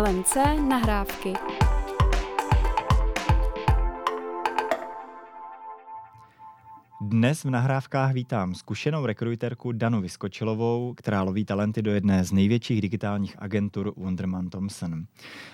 LMC 0.00 0.36
nahrávky. 0.68 1.32
Dnes 7.00 7.44
v 7.44 7.50
nahrávkách 7.50 8.12
vítám 8.12 8.54
zkušenou 8.54 9.06
rekruterku 9.06 9.72
Danu 9.72 10.00
Vyskočilovou, 10.00 10.94
která 10.96 11.22
loví 11.22 11.44
talenty 11.44 11.82
do 11.82 11.90
jedné 11.90 12.24
z 12.24 12.32
největších 12.32 12.80
digitálních 12.80 13.36
agentur 13.38 13.92
Wonderman 13.96 14.48
Thompson. 14.48 15.04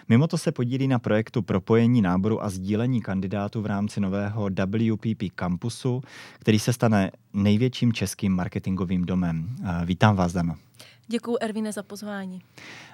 Mimo 0.09 0.27
to 0.27 0.39
se 0.39 0.53
podílí 0.53 0.89
na 0.89 0.99
projektu 0.99 1.43
propojení 1.43 2.03
náboru 2.03 2.43
a 2.43 2.51
sdílení 2.51 3.03
kandidátů 3.03 3.63
v 3.63 3.67
rámci 3.67 4.01
nového 4.01 4.49
WPP 4.67 5.23
kampusu, 5.35 6.03
který 6.39 6.59
se 6.59 6.73
stane 6.73 7.11
největším 7.33 7.93
českým 7.93 8.33
marketingovým 8.33 9.05
domem. 9.05 9.57
Vítám 9.85 10.17
vás, 10.17 10.33
Dano. 10.33 10.55
Děkuji, 11.11 11.37
Ervine, 11.41 11.73
za 11.73 11.83
pozvání. 11.83 12.43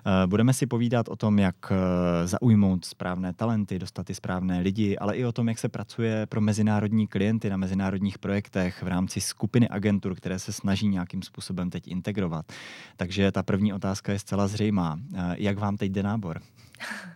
Eh, 0.07 0.27
budeme 0.27 0.53
si 0.53 0.67
povídat 0.67 1.09
o 1.09 1.17
tom, 1.17 1.39
jak 1.39 1.57
eh, 1.71 2.27
zaujmout 2.27 2.85
správné 2.85 3.33
talenty, 3.33 3.79
dostat 3.79 4.07
ty 4.07 4.15
správné 4.15 4.61
lidi, 4.61 4.99
ale 4.99 5.17
i 5.17 5.25
o 5.25 5.33
tom, 5.33 5.49
jak 5.49 5.59
se 5.59 5.69
pracuje 5.69 6.27
pro 6.27 6.41
mezinárodní 6.41 7.07
klienty 7.07 7.51
na 7.51 7.57
mezinárodních 7.57 8.19
projektech 8.19 8.83
v 8.83 8.87
rámci 8.87 9.21
skupiny 9.21 9.69
agentur, 9.69 10.15
které 10.15 10.39
se 10.39 10.53
snaží 10.53 10.89
nějakým 10.89 11.23
způsobem 11.23 11.71
teď 11.71 11.89
integrovat. 11.89 12.53
Takže 12.97 13.33
ta 13.33 13.43
první 13.43 13.73
otázka 13.73 14.13
je 14.13 14.19
zcela 14.19 14.49
zřejmá. 14.49 14.99
Eh, 15.15 15.35
jak 15.39 15.59
vám 15.59 15.77
teď 15.77 15.93
jde 15.93 16.03
nábor? 16.03 16.41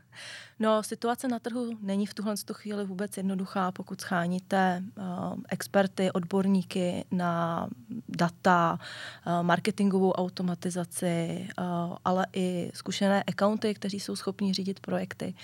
No, 0.60 0.82
situace 0.82 1.28
na 1.28 1.38
trhu 1.38 1.78
není 1.80 2.06
v 2.06 2.14
tuhle 2.14 2.34
chvíli 2.52 2.84
vůbec 2.84 3.16
jednoduchá, 3.16 3.72
pokud 3.72 4.00
scháníte 4.00 4.82
uh, 4.96 5.04
experty, 5.48 6.12
odborníky 6.12 7.04
na 7.10 7.68
data, 8.08 8.78
uh, 9.26 9.42
marketingovou 9.42 10.12
automatizaci, 10.12 11.48
uh, 11.58 11.96
ale 12.04 12.26
i 12.32 12.70
zkušené 12.74 13.22
accounty, 13.22 13.74
kteří 13.74 14.00
jsou 14.00 14.16
schopni 14.16 14.52
řídit 14.52 14.80
projekty. 14.80 15.34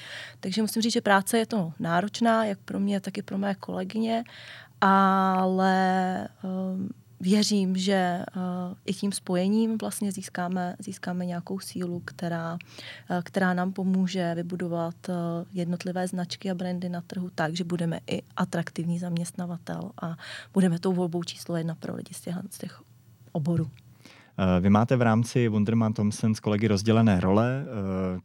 Takže 0.41 0.63
musím 0.63 0.83
říct, 0.83 0.93
že 0.93 1.01
práce 1.01 1.39
je 1.39 1.47
to 1.47 1.73
náročná, 1.79 2.45
jak 2.45 2.59
pro 2.59 2.81
mě, 2.81 3.01
tak 3.01 3.19
i 3.19 3.23
pro 3.23 3.39
mé 3.39 3.55
kolegyně, 3.55 4.25
ale 4.81 6.29
uh, 6.43 6.89
věřím, 7.25 7.77
že 7.77 8.25
uh, 8.37 8.43
i 8.87 8.93
tím 8.93 9.13
spojením 9.13 9.79
vlastně 9.79 10.13
získáme, 10.13 10.77
získáme 10.79 11.27
nějakou 11.27 11.61
sílu, 11.61 12.03
která, 12.05 12.53
uh, 12.53 13.23
která 13.23 13.55
nám 13.55 13.73
pomůže 13.73 14.33
vybudovat 14.35 14.95
uh, 15.09 15.15
jednotlivé 15.53 16.09
značky 16.09 16.51
a 16.51 16.55
brandy 16.55 16.89
na 16.89 17.01
trhu 17.01 17.31
tak, 17.35 17.57
že 17.57 17.65
budeme 17.65 18.01
i 18.11 18.23
atraktivní 18.37 18.99
zaměstnavatel 18.99 19.91
a 20.03 20.17
budeme 20.53 20.79
tou 20.79 20.93
volbou 20.93 21.23
číslo 21.23 21.57
jedna 21.57 21.75
pro 21.75 21.95
lidi 21.95 22.15
z 22.15 22.21
těch, 22.21 22.35
z 22.51 22.59
těch 22.59 22.83
oborů. 23.33 23.71
Vy 24.61 24.71
máte 24.71 24.97
v 24.97 25.03
rámci 25.03 25.49
Wonderman 25.49 25.93
Thompson 25.93 26.35
s 26.35 26.41
kolegy 26.41 26.69
rozdělené 26.69 27.21
role. 27.21 27.65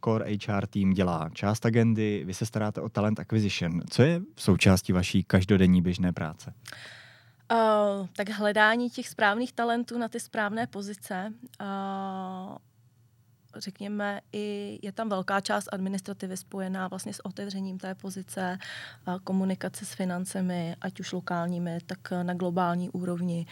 Core 0.04 0.24
HR 0.46 0.66
tým 0.66 0.92
dělá 0.92 1.30
část 1.32 1.66
agendy, 1.66 2.22
vy 2.26 2.34
se 2.34 2.46
staráte 2.46 2.80
o 2.80 2.88
talent 2.88 3.20
acquisition. 3.20 3.80
Co 3.90 4.02
je 4.02 4.20
součástí 4.36 4.92
vaší 4.92 5.24
každodenní 5.24 5.82
běžné 5.82 6.12
práce? 6.12 6.52
Uh, 6.52 6.99
Uh, 7.52 8.06
tak 8.12 8.28
hledání 8.28 8.90
těch 8.90 9.08
správných 9.08 9.52
talentů 9.52 9.98
na 9.98 10.08
ty 10.08 10.20
správné 10.20 10.66
pozice. 10.66 11.32
Uh, 11.60 12.56
řekněme, 13.56 14.20
i 14.32 14.78
je 14.82 14.92
tam 14.92 15.08
velká 15.08 15.40
část 15.40 15.68
administrativy 15.72 16.36
spojená 16.36 16.88
vlastně 16.88 17.14
s 17.14 17.26
otevřením 17.26 17.78
té 17.78 17.94
pozice, 17.94 18.58
uh, 19.08 19.18
komunikace 19.24 19.84
s 19.84 19.94
financemi, 19.94 20.76
ať 20.80 21.00
už 21.00 21.12
lokálními, 21.12 21.78
tak 21.86 21.98
na 22.22 22.34
globální 22.34 22.90
úrovni. 22.90 23.46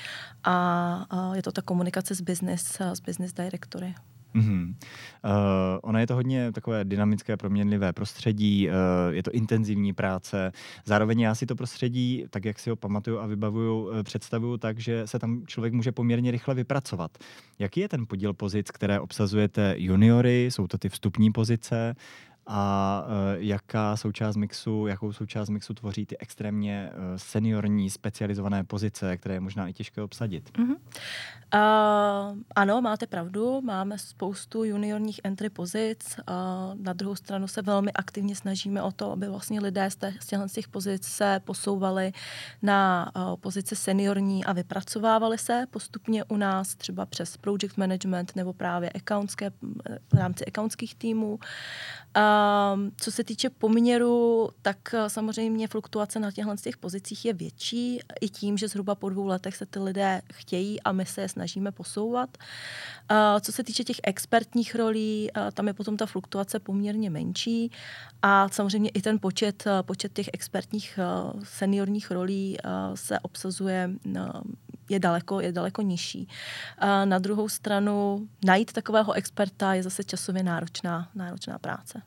A 0.44 1.06
je 1.34 1.42
to 1.42 1.52
ta 1.52 1.62
komunikace 1.62 2.14
s 2.14 2.20
business, 2.20 2.80
s 2.80 3.00
business 3.00 3.32
directory. 3.32 3.94
Mm-hmm. 4.34 4.74
Uh, 5.24 5.30
ono 5.82 5.98
je 5.98 6.06
to 6.06 6.14
hodně 6.14 6.52
takové 6.52 6.84
dynamické, 6.84 7.36
proměnlivé 7.36 7.92
prostředí, 7.92 8.68
uh, 8.68 8.74
je 9.14 9.22
to 9.22 9.30
intenzivní 9.30 9.92
práce. 9.92 10.52
Zároveň 10.84 11.20
já 11.20 11.34
si 11.34 11.46
to 11.46 11.54
prostředí, 11.54 12.24
tak 12.30 12.44
jak 12.44 12.58
si 12.58 12.70
ho 12.70 12.76
pamatuju 12.76 13.18
a 13.18 13.26
vybavuju, 13.26 13.88
uh, 13.88 14.02
představuju 14.02 14.56
tak, 14.56 14.78
že 14.78 15.06
se 15.06 15.18
tam 15.18 15.46
člověk 15.46 15.72
může 15.72 15.92
poměrně 15.92 16.30
rychle 16.30 16.54
vypracovat. 16.54 17.18
Jaký 17.58 17.80
je 17.80 17.88
ten 17.88 18.06
podíl 18.06 18.32
pozic, 18.32 18.70
které 18.70 19.00
obsazujete 19.00 19.74
juniory? 19.78 20.46
Jsou 20.46 20.66
to 20.66 20.78
ty 20.78 20.88
vstupní 20.88 21.32
pozice? 21.32 21.94
A 22.48 23.04
uh, 23.06 23.12
jaká 23.42 23.96
součást 23.96 24.36
mixu, 24.36 24.86
jakou 24.86 25.12
součást 25.12 25.48
mixu 25.48 25.74
tvoří 25.74 26.06
ty 26.06 26.18
extrémně 26.18 26.90
uh, 26.92 27.00
seniorní 27.16 27.90
specializované 27.90 28.64
pozice, 28.64 29.16
které 29.16 29.34
je 29.34 29.40
možná 29.40 29.68
i 29.68 29.72
těžké 29.72 30.02
obsadit. 30.02 30.50
Mm-hmm. 30.58 30.76
Uh, 31.54 32.38
ano, 32.56 32.80
máte 32.80 33.06
pravdu, 33.06 33.60
máme 33.60 33.98
spoustu 33.98 34.64
juniorních 34.64 35.20
entry 35.24 35.50
pozic. 35.50 36.16
Uh, 36.18 36.34
na 36.82 36.92
druhou 36.92 37.16
stranu 37.16 37.48
se 37.48 37.62
velmi 37.62 37.92
aktivně 37.92 38.36
snažíme 38.36 38.82
o 38.82 38.92
to, 38.92 39.12
aby 39.12 39.28
vlastně 39.28 39.60
lidé 39.60 39.90
z, 39.90 39.96
těch, 39.96 40.14
z 40.46 40.52
těch 40.52 40.68
pozic 40.68 41.04
se 41.04 41.40
posouvali 41.44 42.12
na 42.62 43.10
uh, 43.16 43.36
pozice 43.36 43.76
seniorní 43.76 44.44
a 44.44 44.52
vypracovávali 44.52 45.38
se 45.38 45.66
postupně 45.70 46.24
u 46.24 46.36
nás 46.36 46.74
třeba 46.74 47.06
přes 47.06 47.36
project 47.36 47.76
management 47.76 48.36
nebo 48.36 48.52
právě 48.52 48.90
accountské, 48.90 49.50
v 50.12 50.14
rámci 50.14 50.44
accountských 50.44 50.94
týmů. 50.94 51.34
Uh, 51.34 52.22
Um, 52.74 52.90
co 52.96 53.12
se 53.12 53.24
týče 53.24 53.50
poměru, 53.50 54.48
tak 54.62 54.76
uh, 54.94 55.06
samozřejmě 55.06 55.68
fluktuace 55.68 56.20
na 56.20 56.30
těchto 56.30 56.56
těch 56.56 56.76
pozicích 56.76 57.24
je 57.24 57.32
větší 57.32 58.00
i 58.20 58.28
tím, 58.28 58.58
že 58.58 58.68
zhruba 58.68 58.94
po 58.94 59.08
dvou 59.08 59.26
letech 59.26 59.56
se 59.56 59.66
ty 59.66 59.78
lidé 59.78 60.22
chtějí 60.32 60.82
a 60.82 60.92
my 60.92 61.06
se 61.06 61.20
je 61.20 61.28
snažíme 61.28 61.72
posouvat. 61.72 62.38
Uh, 63.10 63.16
co 63.40 63.52
se 63.52 63.64
týče 63.64 63.84
těch 63.84 64.00
expertních 64.02 64.74
rolí, 64.74 65.30
uh, 65.36 65.50
tam 65.50 65.66
je 65.66 65.74
potom 65.74 65.96
ta 65.96 66.06
fluktuace 66.06 66.58
poměrně 66.58 67.10
menší 67.10 67.72
a 68.22 68.48
samozřejmě 68.48 68.90
i 68.90 69.02
ten 69.02 69.18
počet, 69.18 69.64
uh, 69.66 69.72
počet 69.82 70.12
těch 70.12 70.30
expertních 70.32 70.98
seniorních 71.42 72.10
rolí 72.10 72.56
se 72.94 73.20
obsazuje 73.20 73.90
je 74.88 74.98
daleko, 74.98 75.40
je 75.40 75.52
daleko 75.52 75.82
nižší. 75.82 76.28
A 76.78 77.04
na 77.04 77.18
druhou 77.18 77.48
stranu 77.48 78.28
najít 78.44 78.72
takového 78.72 79.12
experta 79.12 79.74
je 79.74 79.82
zase 79.82 80.04
časově 80.04 80.42
náročná, 80.42 81.10
náročná 81.14 81.58
práce. 81.58 82.02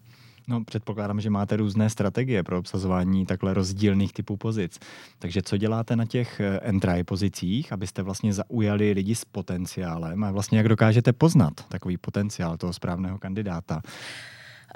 No, 0.52 0.64
předpokládám, 0.64 1.22
že 1.22 1.30
máte 1.30 1.58
různé 1.58 1.90
strategie 1.90 2.44
pro 2.44 2.60
obsazování 2.60 3.26
takhle 3.26 3.54
rozdílných 3.54 4.14
typů 4.14 4.38
pozic. 4.38 4.80
Takže 5.20 5.42
co 5.42 5.58
děláte 5.58 5.96
na 5.96 6.06
těch 6.06 6.40
eh, 6.40 6.60
entry 6.60 7.04
pozicích, 7.04 7.74
abyste 7.74 8.02
vlastně 8.02 8.34
zaujali 8.34 8.92
lidi 8.92 9.16
s 9.16 9.26
potenciálem 9.26 10.24
a 10.24 10.32
vlastně 10.32 10.58
jak 10.58 10.70
dokážete 10.70 11.14
poznat 11.14 11.54
takový 11.70 11.98
potenciál 11.98 12.58
toho 12.58 12.74
správného 12.74 13.20
kandidáta? 13.20 13.82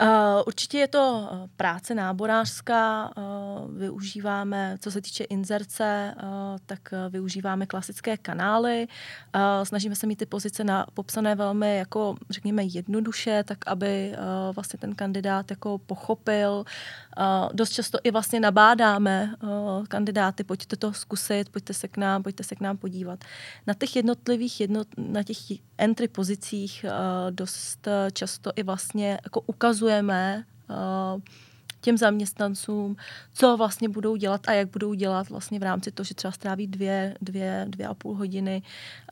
Uh, 0.01 0.07
určitě 0.47 0.77
je 0.77 0.87
to 0.87 1.29
eh, 1.31 1.47
práce 1.57 1.95
náborářská, 1.95 3.11
uh, 3.17 3.77
využíváme, 3.77 4.77
co 4.79 4.91
se 4.91 5.01
týče 5.01 5.23
inzerce, 5.23 6.15
uh, 6.23 6.29
tak 6.65 6.79
využíváme 7.09 7.65
klasické 7.65 8.17
kanály, 8.17 8.87
snažíme 9.63 9.95
se 9.95 10.07
mít 10.07 10.15
ty 10.15 10.25
pozice 10.25 10.63
na, 10.63 10.85
popsané 10.93 11.35
velmi, 11.35 11.77
jako 11.77 12.15
řekněme, 12.29 12.63
jednoduše, 12.63 13.43
tak 13.43 13.57
aby 13.67 14.15
vlastně 14.55 14.79
ten 14.79 14.95
kandidát 14.95 15.49
jako 15.49 15.77
pochopil. 15.77 16.65
Dost 17.53 17.69
často 17.69 17.97
i 18.03 18.11
vlastně 18.11 18.39
nabádáme 18.39 19.35
kandidáty, 19.87 20.43
pojďte 20.43 20.75
to 20.75 20.93
zkusit, 20.93 21.49
pojďte 21.49 21.73
se 21.73 21.87
k 21.87 21.97
nám, 21.97 22.23
pojďte 22.23 22.43
se 22.43 22.55
k 22.55 22.59
nám 22.61 22.77
podívat. 22.77 23.19
Na 23.67 23.73
těch 23.73 23.95
jednotlivých, 23.95 24.61
jednot, 24.61 24.87
na 24.97 25.23
těch 25.23 25.37
entry 25.77 26.07
pozicích 26.07 26.85
dost 27.29 27.87
často 28.13 28.51
i 28.55 28.63
vlastně 28.63 29.19
jako 29.23 29.41
ukazujeme 29.41 29.84
ukazujeme 29.85 30.45
uh, 30.69 31.21
těm 31.81 31.97
zaměstnancům, 31.97 32.95
co 33.33 33.57
vlastně 33.57 33.89
budou 33.89 34.15
dělat 34.15 34.41
a 34.47 34.51
jak 34.51 34.69
budou 34.69 34.93
dělat 34.93 35.29
vlastně 35.29 35.59
v 35.59 35.63
rámci 35.63 35.91
toho, 35.91 36.05
že 36.05 36.15
třeba 36.15 36.31
stráví 36.31 36.67
dvě, 36.67 37.15
dvě, 37.21 37.65
dvě 37.69 37.87
a 37.87 37.93
půl 37.93 38.15
hodiny 38.15 38.61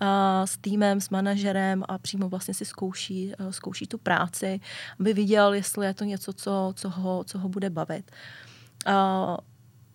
uh, 0.02 0.08
s 0.46 0.58
týmem, 0.58 1.02
s 1.02 1.10
manažerem 1.10 1.84
a 1.88 1.98
přímo 1.98 2.30
vlastně 2.30 2.54
si 2.54 2.66
zkouší, 2.66 3.34
uh, 3.40 3.52
zkouší 3.52 3.88
tu 3.88 3.98
práci, 3.98 4.60
aby 5.00 5.14
viděl, 5.14 5.54
jestli 5.54 5.86
je 5.86 5.94
to 5.94 6.04
něco, 6.04 6.34
co, 6.34 6.74
co, 6.76 6.90
ho, 6.90 7.24
co 7.24 7.40
ho 7.40 7.50
bude 7.50 7.70
bavit. 7.70 8.12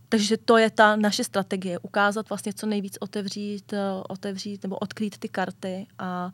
Takže 0.08 0.36
to 0.36 0.56
je 0.56 0.70
ta 0.70 0.96
naše 0.96 1.24
strategie, 1.24 1.78
ukázat 1.78 2.28
vlastně 2.28 2.52
co 2.52 2.66
nejvíc 2.66 2.96
otevřít, 3.00 3.74
otevřít 4.08 4.62
nebo 4.62 4.76
odkrýt 4.76 5.18
ty 5.18 5.28
karty 5.28 5.86
a 5.98 6.32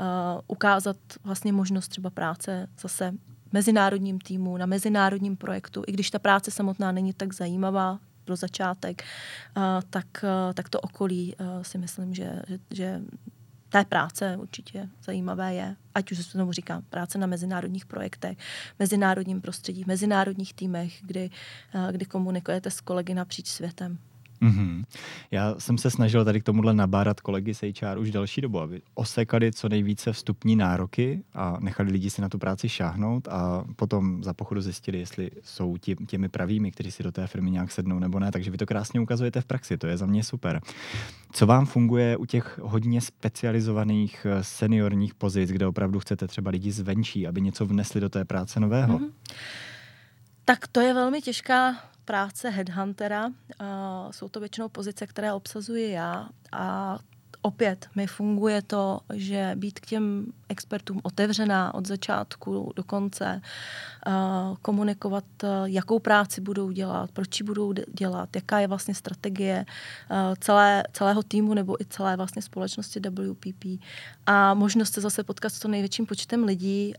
uh, 0.00 0.40
ukázat 0.46 0.96
vlastně 1.24 1.52
možnost 1.52 1.88
třeba 1.88 2.10
práce 2.10 2.68
zase 2.80 3.12
mezinárodním 3.52 4.18
týmu, 4.18 4.56
na 4.56 4.66
mezinárodním 4.66 5.36
projektu, 5.36 5.82
i 5.86 5.92
když 5.92 6.10
ta 6.10 6.18
práce 6.18 6.50
samotná 6.50 6.92
není 6.92 7.12
tak 7.12 7.34
zajímavá 7.34 7.98
pro 8.24 8.36
začátek, 8.36 9.02
uh, 9.56 9.62
tak, 9.90 10.06
uh, 10.22 10.52
tak 10.54 10.68
to 10.68 10.80
okolí 10.80 11.34
uh, 11.36 11.62
si 11.62 11.78
myslím, 11.78 12.14
že, 12.14 12.42
že, 12.48 12.58
že 12.70 13.00
té 13.68 13.84
práce 13.84 14.36
určitě 14.36 14.88
zajímavé 15.04 15.54
je, 15.54 15.76
ať 15.94 16.12
už 16.12 16.26
se 16.26 16.38
tomu 16.38 16.52
říká, 16.52 16.82
práce 16.90 17.18
na 17.18 17.26
mezinárodních 17.26 17.86
projektech, 17.86 18.38
mezinárodním 18.78 19.40
prostředí, 19.40 19.84
mezinárodních 19.86 20.54
týmech, 20.54 20.98
kdy, 21.02 21.30
kdy 21.90 22.04
komunikujete 22.04 22.70
s 22.70 22.80
kolegy 22.80 23.14
napříč 23.14 23.48
světem. 23.48 23.98
Mm-hmm. 24.42 24.84
Já 25.30 25.54
jsem 25.58 25.78
se 25.78 25.90
snažil 25.90 26.24
tady 26.24 26.40
k 26.40 26.44
tomuhle 26.44 26.74
nabárat 26.74 27.20
kolegy 27.20 27.54
z 27.54 27.62
HR 27.62 27.98
už 27.98 28.10
další 28.10 28.40
dobu, 28.40 28.60
aby 28.60 28.82
osekali 28.94 29.52
co 29.52 29.68
nejvíce 29.68 30.12
vstupní 30.12 30.56
nároky 30.56 31.22
a 31.34 31.56
nechali 31.60 31.92
lidi 31.92 32.10
si 32.10 32.22
na 32.22 32.28
tu 32.28 32.38
práci 32.38 32.68
šáhnout 32.68 33.28
a 33.28 33.64
potom 33.76 34.24
za 34.24 34.34
pochodu 34.34 34.60
zjistili, 34.60 34.98
jestli 34.98 35.30
jsou 35.42 35.76
tě, 35.76 35.96
těmi 36.06 36.28
pravými, 36.28 36.70
kteří 36.70 36.90
si 36.90 37.02
do 37.02 37.12
té 37.12 37.26
firmy 37.26 37.50
nějak 37.50 37.72
sednou 37.72 37.98
nebo 37.98 38.18
ne. 38.18 38.32
Takže 38.32 38.50
vy 38.50 38.58
to 38.58 38.66
krásně 38.66 39.00
ukazujete 39.00 39.40
v 39.40 39.44
praxi, 39.44 39.76
to 39.76 39.86
je 39.86 39.96
za 39.96 40.06
mě 40.06 40.24
super. 40.24 40.60
Co 41.32 41.46
vám 41.46 41.66
funguje 41.66 42.16
u 42.16 42.24
těch 42.24 42.58
hodně 42.62 43.00
specializovaných 43.00 44.26
eh, 44.30 44.44
seniorních 44.44 45.14
pozic, 45.14 45.50
kde 45.50 45.66
opravdu 45.66 46.00
chcete 46.00 46.26
třeba 46.28 46.50
lidi 46.50 46.72
zvenčí, 46.72 47.26
aby 47.26 47.40
něco 47.40 47.66
vnesli 47.66 48.00
do 48.00 48.08
té 48.08 48.24
práce 48.24 48.60
nového? 48.60 48.98
Mm-hmm. 48.98 49.10
Tak 50.44 50.68
to 50.68 50.80
je 50.80 50.94
velmi 50.94 51.22
těžká 51.22 51.76
práce 52.10 52.50
headhuntera. 52.50 53.30
Jsou 54.10 54.28
to 54.28 54.40
většinou 54.40 54.68
pozice, 54.68 55.06
které 55.06 55.32
obsazuji 55.32 55.90
já 55.90 56.28
a 56.52 56.98
opět 57.42 57.88
mi 57.94 58.06
funguje 58.06 58.62
to, 58.62 59.00
že 59.14 59.52
být 59.54 59.80
k 59.80 59.86
těm 59.86 60.26
expertům 60.48 61.00
otevřená 61.02 61.74
od 61.74 61.86
začátku 61.86 62.72
do 62.76 62.84
konce, 62.84 63.40
komunikovat, 64.62 65.24
jakou 65.64 65.98
práci 65.98 66.40
budou 66.40 66.70
dělat, 66.70 67.10
proč 67.12 67.40
ji 67.40 67.46
budou 67.46 67.72
dělat, 67.72 68.28
jaká 68.36 68.60
je 68.60 68.66
vlastně 68.66 68.94
strategie 68.94 69.66
celé, 70.40 70.84
celého 70.92 71.22
týmu 71.22 71.54
nebo 71.54 71.82
i 71.82 71.84
celé 71.84 72.16
vlastně 72.16 72.42
společnosti 72.42 73.00
WPP 73.00 73.64
a 74.26 74.54
možnost 74.54 74.94
se 74.94 75.00
zase 75.00 75.24
potkat 75.24 75.52
s 75.52 75.58
to 75.58 75.68
největším 75.68 76.06
počtem 76.06 76.44
lidí, 76.44 76.94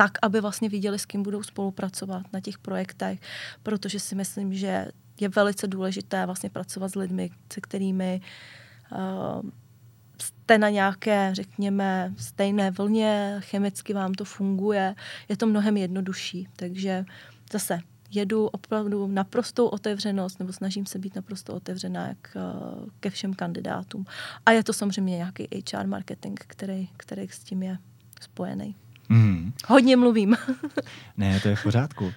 tak, 0.00 0.12
aby 0.22 0.40
vlastně 0.40 0.68
viděli, 0.68 0.98
s 0.98 1.06
kým 1.06 1.22
budou 1.22 1.42
spolupracovat 1.42 2.22
na 2.32 2.40
těch 2.40 2.58
projektech, 2.58 3.20
protože 3.62 4.00
si 4.00 4.14
myslím, 4.14 4.54
že 4.54 4.86
je 5.20 5.28
velice 5.28 5.66
důležité 5.66 6.26
vlastně 6.26 6.50
pracovat 6.50 6.88
s 6.88 6.94
lidmi, 6.94 7.30
se 7.52 7.60
kterými 7.60 8.20
uh, 8.92 9.50
jste 10.20 10.58
na 10.58 10.68
nějaké, 10.68 11.30
řekněme, 11.32 12.14
stejné 12.16 12.70
vlně, 12.70 13.36
chemicky 13.40 13.94
vám 13.94 14.12
to 14.12 14.24
funguje, 14.24 14.94
je 15.28 15.36
to 15.36 15.46
mnohem 15.46 15.76
jednodušší. 15.76 16.48
Takže 16.56 17.04
zase 17.52 17.80
jedu 18.10 18.46
opravdu 18.46 19.06
naprostou 19.06 19.66
otevřenost, 19.66 20.38
nebo 20.38 20.52
snažím 20.52 20.86
se 20.86 20.98
být 20.98 21.14
naprosto 21.14 21.54
otevřená 21.54 22.08
jak 22.08 22.36
uh, 22.36 22.88
ke 23.00 23.10
všem 23.10 23.34
kandidátům. 23.34 24.04
A 24.46 24.52
je 24.52 24.64
to 24.64 24.72
samozřejmě 24.72 25.16
nějaký 25.16 25.48
HR 25.72 25.86
marketing, 25.86 26.40
který, 26.46 26.88
který 26.96 27.28
s 27.28 27.38
tím 27.38 27.62
je 27.62 27.78
spojený. 28.20 28.74
Mm. 29.10 29.52
Hodně 29.66 29.96
mluvím. 29.96 30.36
ne, 31.16 31.40
to 31.40 31.48
je 31.48 31.56
v 31.56 31.62
pořádku. 31.62 32.12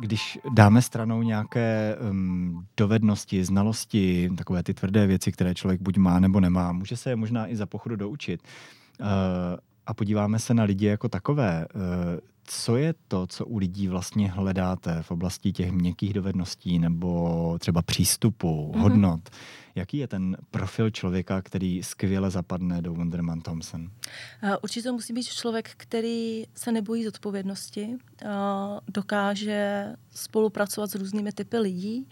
Když 0.00 0.38
dáme 0.52 0.82
stranou 0.82 1.22
nějaké 1.22 1.96
um, 2.10 2.66
dovednosti, 2.76 3.44
znalosti, 3.44 4.30
takové 4.36 4.62
ty 4.62 4.74
tvrdé 4.74 5.06
věci, 5.06 5.32
které 5.32 5.54
člověk 5.54 5.80
buď 5.80 5.96
má 5.96 6.20
nebo 6.20 6.40
nemá, 6.40 6.72
může 6.72 6.96
se 6.96 7.10
je 7.10 7.16
možná 7.16 7.46
i 7.46 7.56
za 7.56 7.66
pochodu 7.66 7.96
doučit. 7.96 8.42
Uh, 9.00 9.06
a 9.86 9.94
podíváme 9.94 10.38
se 10.38 10.54
na 10.54 10.64
lidi 10.64 10.86
jako 10.86 11.08
takové. 11.08 11.66
Co 12.50 12.76
je 12.76 12.94
to, 13.08 13.26
co 13.26 13.46
u 13.46 13.58
lidí 13.58 13.88
vlastně 13.88 14.30
hledáte 14.30 15.02
v 15.02 15.10
oblasti 15.10 15.52
těch 15.52 15.72
měkkých 15.72 16.14
dovedností 16.14 16.78
nebo 16.78 17.58
třeba 17.58 17.82
přístupu, 17.82 18.72
mm-hmm. 18.72 18.80
hodnot? 18.80 19.20
Jaký 19.78 19.98
je 19.98 20.08
ten 20.08 20.36
profil 20.50 20.90
člověka, 20.90 21.42
který 21.42 21.82
skvěle 21.82 22.30
zapadne 22.30 22.82
do 22.82 22.94
Wonderman 22.94 23.40
Thompson? 23.40 23.90
Eh, 24.42 24.56
určitě 24.56 24.88
to 24.88 24.92
musí 24.92 25.12
být 25.12 25.26
člověk, 25.26 25.70
který 25.76 26.44
se 26.54 26.72
nebojí 26.72 27.04
zodpovědnosti, 27.04 27.96
eh, 28.22 28.26
dokáže 28.88 29.86
spolupracovat 30.10 30.90
s 30.90 30.94
různými 30.94 31.32
typy 31.32 31.58
lidí. 31.58 32.08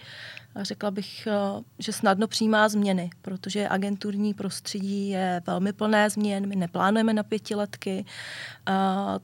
Řekla 0.62 0.91
bych, 0.91 1.27
eh, 1.27 1.62
že 1.79 1.93
snadno 1.93 2.27
přijímá 2.27 2.69
změny, 2.69 3.11
protože 3.23 3.69
agenturní 3.69 4.35
prostředí 4.35 5.09
je 5.09 5.43
velmi 5.47 5.73
plné 5.73 6.11
změn, 6.11 6.49
my 6.49 6.56
neplánujeme 6.56 7.12
na 7.12 7.23
pětiletky. 7.23 8.05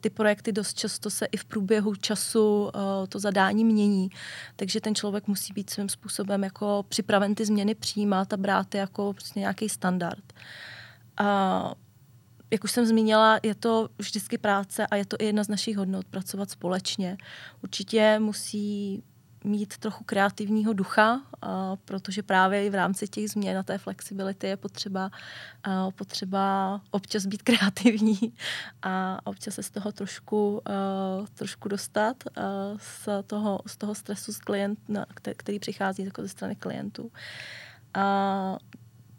Ty 0.01 0.11
projekty 0.11 0.53
dost 0.53 0.79
často 0.79 1.02
se 1.11 1.27
i 1.27 1.37
v 1.37 1.45
průběhu 1.45 1.95
času 1.95 2.71
to 3.09 3.19
zadání 3.19 3.65
mění, 3.65 4.11
takže 4.57 4.81
ten 4.81 4.95
člověk 4.95 5.29
musí 5.29 5.53
být 5.53 5.71
svým 5.71 5.89
způsobem 5.89 6.45
jako 6.45 6.85
připraven 6.89 7.35
ty 7.35 7.45
změny 7.45 7.75
přijímat 7.75 8.33
a 8.33 8.37
brát 8.37 8.75
jako 8.75 9.13
prostě 9.13 9.41
nějaký 9.41 9.69
standard. 9.69 10.33
A 11.17 11.75
jak 12.51 12.65
už 12.65 12.73
jsem 12.73 12.87
zmínila, 12.87 13.41
je 13.43 13.55
to 13.55 13.89
vždycky 13.99 14.39
práce 14.39 14.87
a 14.87 14.97
je 14.97 15.07
to 15.07 15.17
i 15.21 15.25
jedna 15.25 15.45
z 15.45 15.49
našich 15.49 15.77
hodnot, 15.77 16.07
pracovat 16.07 16.51
společně. 16.51 17.17
Určitě 17.63 18.19
musí 18.19 19.03
mít 19.45 19.79
trochu 19.79 20.05
kreativního 20.05 20.73
ducha, 20.73 21.21
protože 21.85 22.23
právě 22.23 22.67
i 22.67 22.71
v 22.71 22.75
rámci 22.75 23.09
těch 23.09 23.31
změn 23.31 23.59
a 23.59 23.63
té 23.63 23.79
flexibility 23.79 24.47
je 24.47 24.57
potřeba, 24.57 25.11
potřeba 25.97 26.81
občas 26.91 27.27
být 27.27 27.43
kreativní 27.49 28.35
a 28.83 29.19
občas 29.25 29.55
se 29.55 29.63
z 29.63 29.71
toho 29.71 29.93
trošku, 29.93 30.63
trošku 31.35 31.69
dostat 31.69 32.25
z, 32.77 33.09
toho, 33.27 33.61
z 33.67 33.77
toho 33.77 33.95
stresu 33.95 34.33
z 34.33 34.39
klient, 34.39 34.79
který 35.37 35.59
přichází 35.59 36.05
jako 36.05 36.23
ze 36.23 36.29
strany 36.29 36.57
klientů. 36.57 37.11
A 37.95 38.59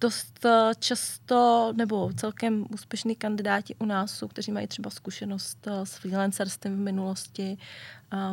dost 0.03 0.45
eh, 0.45 0.71
často, 0.79 1.73
nebo 1.77 2.11
celkem 2.15 2.65
úspěšní 2.73 3.15
kandidáti 3.15 3.75
u 3.75 3.85
nás 3.85 4.11
jsou, 4.11 4.27
kteří 4.27 4.51
mají 4.51 4.67
třeba 4.67 4.89
zkušenost 4.89 5.67
eh, 5.67 5.85
s 5.85 5.95
freelancerstvím 5.95 6.75
v 6.75 6.79
minulosti, 6.79 7.57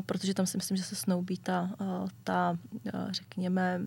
protože 0.06 0.34
tam 0.34 0.46
si 0.46 0.56
myslím, 0.56 0.76
že 0.76 0.82
se 0.82 0.96
snoubí 0.96 1.38
ta, 1.38 1.70
eh, 1.81 2.08
ta 2.25 2.58
řekněme, 3.11 3.81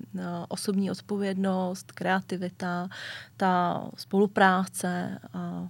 osobní 0.48 0.92
odpovědnost, 0.92 1.92
kreativita, 1.92 2.90
ta 3.38 3.84
spolupráce 3.98 5.20
a 5.34 5.70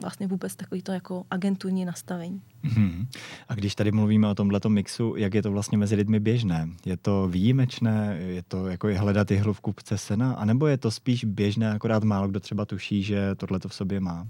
vlastně 0.00 0.26
vůbec 0.26 0.56
takový 0.56 0.82
to 0.82 0.92
jako 0.92 1.24
agenturní 1.30 1.84
nastavení. 1.84 2.42
Hmm. 2.64 3.06
A 3.48 3.54
když 3.54 3.74
tady 3.74 3.92
mluvíme 3.92 4.28
o 4.28 4.34
tomhle 4.34 4.60
mixu, 4.68 5.14
jak 5.16 5.34
je 5.34 5.42
to 5.42 5.52
vlastně 5.52 5.78
mezi 5.78 5.94
lidmi 5.94 6.20
běžné? 6.20 6.68
Je 6.84 6.96
to 6.96 7.28
výjimečné? 7.28 8.16
Je 8.20 8.42
to 8.42 8.66
jako 8.66 8.88
je 8.88 8.98
hledat 8.98 9.30
jihlu 9.30 9.52
v 9.52 9.60
kupce 9.60 9.98
sena? 9.98 10.32
A 10.32 10.44
nebo 10.44 10.66
je 10.66 10.78
to 10.78 10.90
spíš 10.90 11.24
běžné, 11.24 11.72
akorát 11.72 12.04
málo 12.04 12.28
kdo 12.28 12.40
třeba 12.40 12.64
tuší, 12.64 13.02
že 13.02 13.34
tohle 13.34 13.58
to 13.58 13.68
v 13.68 13.74
sobě 13.74 14.00
má? 14.00 14.26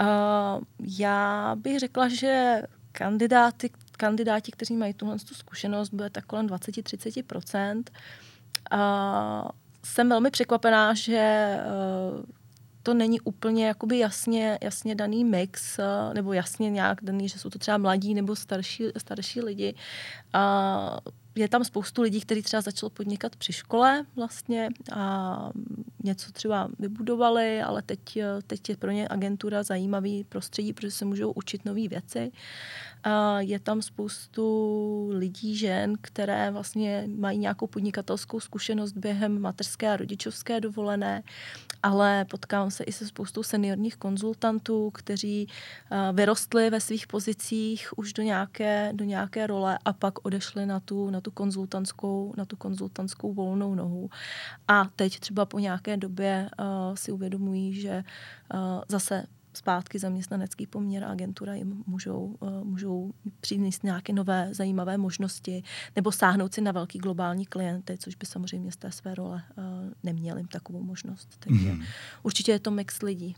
Uh, 0.00 0.62
já 0.98 1.54
bych 1.62 1.78
řekla, 1.78 2.08
že 2.08 2.62
kandidáty, 2.92 3.70
kandidáti, 3.96 4.52
kteří 4.52 4.76
mají 4.76 4.94
tuhle 4.94 5.18
tu 5.18 5.34
zkušenost, 5.34 5.90
bude 5.90 6.10
tak 6.10 6.24
kolem 6.26 6.46
20-30%. 6.46 7.82
Uh, 8.72 9.48
jsem 9.84 10.08
velmi 10.08 10.30
překvapená, 10.30 10.94
že 10.94 11.56
uh, 12.14 12.24
to 12.84 12.94
není 12.94 13.20
úplně 13.20 13.66
jakoby 13.66 13.98
jasně, 13.98 14.58
jasně 14.62 14.94
daný 14.94 15.24
mix, 15.24 15.78
eh, 15.78 16.14
nebo 16.14 16.32
jasně 16.32 16.70
nějak 16.70 16.98
daný, 17.02 17.28
že 17.28 17.38
jsou 17.38 17.50
to 17.50 17.58
třeba 17.58 17.78
mladí 17.78 18.14
nebo 18.14 18.36
starší, 18.36 18.84
starší 18.96 19.40
lidi. 19.40 19.74
A 20.32 21.00
je 21.34 21.48
tam 21.48 21.64
spoustu 21.64 22.02
lidí, 22.02 22.20
kteří 22.20 22.42
třeba 22.42 22.60
začalo 22.60 22.90
podnikat 22.90 23.36
při 23.36 23.52
škole 23.52 24.04
vlastně 24.16 24.68
a 24.92 25.50
něco 26.04 26.32
třeba 26.32 26.68
vybudovali, 26.78 27.62
ale 27.62 27.82
teď, 27.82 28.18
teď 28.46 28.68
je 28.68 28.76
pro 28.76 28.90
ně 28.90 29.08
agentura 29.10 29.62
zajímavý 29.62 30.24
prostředí, 30.24 30.72
protože 30.72 30.90
se 30.90 31.04
můžou 31.04 31.32
učit 31.32 31.64
nové 31.64 31.88
věci. 31.88 32.32
Je 33.38 33.58
tam 33.58 33.82
spoustu 33.82 35.10
lidí, 35.12 35.56
žen, 35.56 35.94
které 36.00 36.50
vlastně 36.50 37.08
mají 37.16 37.38
nějakou 37.38 37.66
podnikatelskou 37.66 38.40
zkušenost 38.40 38.92
během 38.92 39.40
mateřské 39.40 39.92
a 39.92 39.96
rodičovské 39.96 40.60
dovolené, 40.60 41.22
ale 41.82 42.24
potkám 42.24 42.70
se 42.70 42.84
i 42.84 42.92
se 42.92 43.06
spoustou 43.06 43.42
seniorních 43.42 43.96
konzultantů, 43.96 44.90
kteří 44.90 45.48
vyrostli 46.12 46.70
ve 46.70 46.80
svých 46.80 47.06
pozicích 47.06 47.98
už 47.98 48.12
do 48.12 48.22
nějaké, 48.22 48.92
do 48.92 49.04
nějaké 49.04 49.46
role 49.46 49.78
a 49.84 49.92
pak 49.92 50.26
odešli 50.26 50.66
na 50.66 50.80
tu, 50.80 51.10
na 51.10 51.20
tu 51.20 51.30
konzultantskou, 51.30 52.34
na 52.36 52.44
tu 52.44 52.56
konzultantskou 52.56 53.32
volnou 53.32 53.74
nohu. 53.74 54.10
A 54.68 54.84
teď 54.96 55.20
třeba 55.20 55.44
po 55.44 55.58
nějaké 55.58 55.96
době 55.96 56.50
uh, 56.58 56.94
si 56.94 57.12
uvědomují, 57.12 57.80
že 57.80 58.04
uh, 58.54 58.60
zase 58.88 59.24
zpátky 59.56 59.98
zaměstnanecký 59.98 60.66
poměr 60.66 61.04
a 61.04 61.08
agentura 61.08 61.54
jim 61.54 61.82
můžou, 61.86 62.36
uh, 62.40 62.64
můžou 62.64 63.12
přinést 63.40 63.84
nějaké 63.84 64.12
nové 64.12 64.48
zajímavé 64.54 64.98
možnosti 64.98 65.62
nebo 65.96 66.12
sáhnout 66.12 66.54
si 66.54 66.60
na 66.60 66.72
velký 66.72 66.98
globální 66.98 67.46
klienty, 67.46 67.96
což 67.98 68.14
by 68.14 68.26
samozřejmě 68.26 68.72
z 68.72 68.76
té 68.76 68.92
své 68.92 69.14
role 69.14 69.42
uh, 69.56 69.64
neměli 70.02 70.44
takovou 70.44 70.82
možnost. 70.82 71.36
Takže 71.38 71.72
mm. 71.72 71.82
určitě 72.22 72.52
je 72.52 72.58
to 72.58 72.70
mix 72.70 73.02
lidí. 73.02 73.36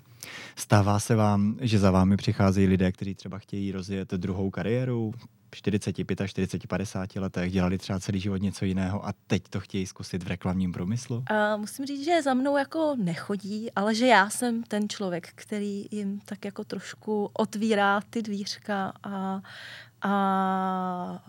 Stává 0.57 1.01
se 1.01 1.15
vám, 1.15 1.57
že 1.61 1.79
za 1.79 1.91
vámi 1.91 2.17
přicházejí 2.17 2.67
lidé, 2.67 2.93
kteří 2.93 3.15
třeba 3.15 3.39
chtějí 3.39 3.73
rozjet 3.73 4.11
druhou 4.11 4.51
kariéru, 4.51 5.15
45, 5.51 6.21
40, 6.27 6.67
50 6.67 7.17
letech, 7.17 7.53
dělali 7.53 7.79
třeba 7.79 8.01
celý 8.01 8.21
život 8.21 8.37
něco 8.37 8.65
jiného 8.65 9.07
a 9.07 9.13
teď 9.27 9.43
to 9.51 9.61
chtějí 9.61 9.87
zkusit 9.87 10.23
v 10.23 10.27
reklamním 10.27 10.73
průmyslu? 10.73 11.17
Uh, 11.17 11.61
musím 11.61 11.87
říct, 11.87 12.05
že 12.05 12.23
za 12.23 12.35
mnou 12.35 12.57
jako 12.57 12.97
nechodí, 12.99 13.73
ale 13.73 13.95
že 13.95 14.07
já 14.07 14.31
jsem 14.31 14.63
ten 14.63 14.89
člověk, 14.89 15.29
který 15.35 15.87
jim 15.91 16.21
tak 16.25 16.45
jako 16.45 16.65
trošku 16.65 17.31
otvírá 17.33 18.01
ty 18.11 18.23
dvířka 18.23 18.93
a 19.03 19.43
a 20.03 21.25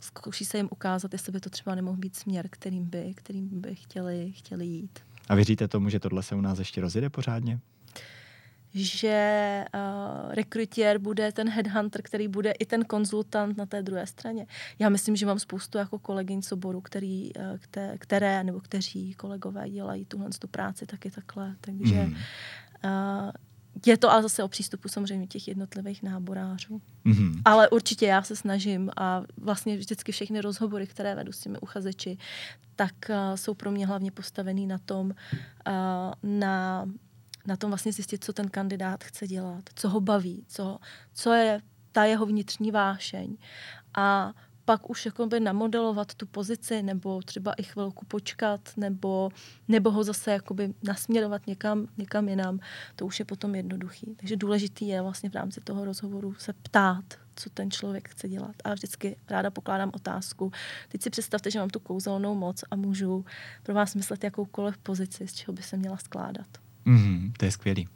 zkouší 0.00 0.44
se 0.44 0.56
jim 0.56 0.68
ukázat, 0.70 1.12
jestli 1.12 1.32
by 1.32 1.40
to 1.40 1.50
třeba 1.50 1.74
nemohl 1.74 1.96
být 1.96 2.16
směr, 2.16 2.48
kterým 2.50 2.84
by, 2.84 3.14
kterým 3.14 3.60
by 3.60 3.74
chtěli, 3.74 4.32
chtěli 4.32 4.66
jít. 4.66 4.98
A 5.28 5.34
věříte 5.34 5.68
tomu, 5.68 5.88
že 5.88 6.00
tohle 6.00 6.22
se 6.22 6.34
u 6.34 6.40
nás 6.40 6.58
ještě 6.58 6.80
rozjede 6.80 7.10
pořádně? 7.10 7.60
Že 8.76 9.64
uh, 9.74 10.34
rekrutěr 10.34 10.98
bude 10.98 11.32
ten 11.32 11.48
headhunter, 11.48 12.02
který 12.02 12.28
bude 12.28 12.50
i 12.50 12.66
ten 12.66 12.84
konzultant 12.84 13.56
na 13.56 13.66
té 13.66 13.82
druhé 13.82 14.06
straně. 14.06 14.46
Já 14.78 14.88
myslím, 14.88 15.16
že 15.16 15.26
mám 15.26 15.38
spoustu 15.38 15.78
jako 15.78 15.98
kolegyň 15.98 16.42
z 16.42 16.52
oboru, 16.52 16.80
který, 16.80 17.34
uh, 17.34 17.42
které 17.98 18.44
nebo 18.44 18.60
kteří 18.60 19.14
kolegové 19.14 19.70
dělají 19.70 20.04
tuhle 20.04 20.28
tu 20.38 20.48
práci 20.48 20.86
taky 20.86 21.10
takhle. 21.10 21.56
Takže 21.60 22.04
mm. 22.04 22.12
uh, 22.84 23.30
je 23.86 23.96
to 23.96 24.12
ale 24.12 24.22
zase 24.22 24.42
o 24.42 24.48
přístupu 24.48 24.88
samozřejmě 24.88 25.26
těch 25.26 25.48
jednotlivých 25.48 26.02
náborářů. 26.02 26.80
Mm-hmm. 27.06 27.42
Ale 27.44 27.68
určitě 27.68 28.06
já 28.06 28.22
se 28.22 28.36
snažím 28.36 28.90
a 28.96 29.22
vlastně 29.36 29.76
vždycky 29.76 30.12
všechny 30.12 30.40
rozhovory, 30.40 30.86
které 30.86 31.14
vedu 31.14 31.32
s 31.32 31.40
těmi 31.40 31.58
uchazeči, 31.58 32.18
tak 32.76 32.94
uh, 33.08 33.16
jsou 33.34 33.54
pro 33.54 33.70
mě 33.70 33.86
hlavně 33.86 34.10
postavený 34.10 34.66
na 34.66 34.78
tom, 34.78 35.06
uh, 35.06 36.12
na 36.22 36.86
na 37.46 37.56
tom 37.56 37.70
vlastně 37.70 37.92
zjistit, 37.92 38.24
co 38.24 38.32
ten 38.32 38.48
kandidát 38.48 39.04
chce 39.04 39.26
dělat, 39.26 39.64
co 39.74 39.88
ho 39.88 40.00
baví, 40.00 40.44
co, 40.48 40.78
co 41.14 41.32
je 41.32 41.60
ta 41.92 42.04
jeho 42.04 42.26
vnitřní 42.26 42.70
vášeň. 42.70 43.36
A 43.94 44.32
pak 44.66 44.90
už 44.90 45.06
jakoby 45.06 45.40
namodelovat 45.40 46.14
tu 46.14 46.26
pozici, 46.26 46.82
nebo 46.82 47.22
třeba 47.22 47.52
i 47.52 47.62
chvilku 47.62 48.04
počkat, 48.04 48.60
nebo, 48.76 49.30
nebo 49.68 49.90
ho 49.90 50.04
zase 50.04 50.30
jakoby 50.30 50.74
nasměrovat 50.82 51.46
někam, 51.46 51.86
někam 51.96 52.28
jinam, 52.28 52.58
to 52.96 53.06
už 53.06 53.18
je 53.18 53.24
potom 53.24 53.54
jednoduchý. 53.54 54.14
Takže 54.16 54.36
důležitý 54.36 54.88
je 54.88 55.02
vlastně 55.02 55.30
v 55.30 55.34
rámci 55.34 55.60
toho 55.60 55.84
rozhovoru 55.84 56.34
se 56.34 56.52
ptát, 56.52 57.04
co 57.36 57.50
ten 57.50 57.70
člověk 57.70 58.08
chce 58.08 58.28
dělat. 58.28 58.54
A 58.64 58.74
vždycky 58.74 59.16
ráda 59.30 59.50
pokládám 59.50 59.90
otázku. 59.94 60.52
Teď 60.88 61.02
si 61.02 61.10
představte, 61.10 61.50
že 61.50 61.58
mám 61.58 61.70
tu 61.70 61.80
kouzelnou 61.80 62.34
moc 62.34 62.64
a 62.70 62.76
můžu 62.76 63.24
pro 63.62 63.74
vás 63.74 63.94
myslet 63.94 64.24
jakoukoliv 64.24 64.78
pozici, 64.78 65.28
z 65.28 65.34
čeho 65.34 65.52
by 65.52 65.62
se 65.62 65.76
měla 65.76 65.96
skládat. 65.96 66.65
Mm, 66.86 67.32
to 67.38 67.44
je 67.44 67.50
skvělý. 67.50 67.88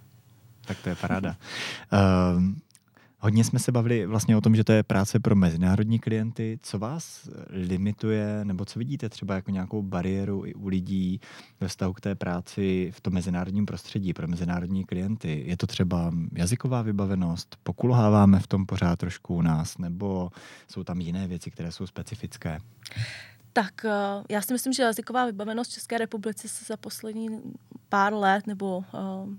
Tak 0.67 0.79
to 0.83 0.89
je 0.89 0.95
paráda. 0.95 1.37
Uh, 1.93 2.43
hodně 3.19 3.45
jsme 3.45 3.59
se 3.59 3.73
bavili 3.73 4.07
vlastně 4.07 4.37
o 4.37 4.41
tom, 4.41 4.57
že 4.57 4.65
to 4.65 4.73
je 4.73 4.83
práce 4.83 5.21
pro 5.21 5.35
mezinárodní 5.35 5.99
klienty. 5.99 6.59
Co 6.63 6.79
vás 6.79 7.29
limituje, 7.51 8.45
nebo 8.45 8.65
co 8.65 8.79
vidíte 8.79 9.09
třeba 9.09 9.35
jako 9.35 9.51
nějakou 9.51 9.83
bariéru 9.83 10.47
i 10.47 10.55
u 10.55 10.69
lidí 10.69 11.21
ve 11.61 11.69
vztahu 11.69 11.93
k 11.93 12.01
té 12.01 12.15
práci 12.15 12.91
v 12.95 13.01
tom 13.01 13.13
mezinárodním 13.13 13.67
prostředí 13.67 14.13
pro 14.13 14.29
mezinárodní 14.29 14.85
klienty? 14.85 15.45
Je 15.47 15.57
to 15.57 15.67
třeba 15.67 16.13
jazyková 16.33 16.83
vybavenost? 16.83 17.57
Pokulháváme 17.63 18.41
v 18.41 18.47
tom 18.47 18.67
pořád 18.67 18.99
trošku 18.99 19.35
u 19.35 19.43
nás? 19.43 19.79
Nebo 19.79 20.31
jsou 20.69 20.85
tam 20.85 21.01
jiné 21.01 21.29
věci, 21.29 21.51
které 21.51 21.73
jsou 21.73 21.87
specifické? 21.87 22.59
Tak 23.53 23.85
eh, 23.85 23.91
já 24.29 24.43
si 24.43 24.53
myslím, 24.53 24.73
že 24.73 24.83
jazyková 24.83 25.27
vybavenost 25.27 25.73
České 25.73 25.99
republice 25.99 26.49
se 26.49 26.65
za 26.65 26.77
poslední 26.77 27.41
pár 27.89 28.15
let 28.15 28.47
nebo 28.47 28.79
uh, 28.79 28.85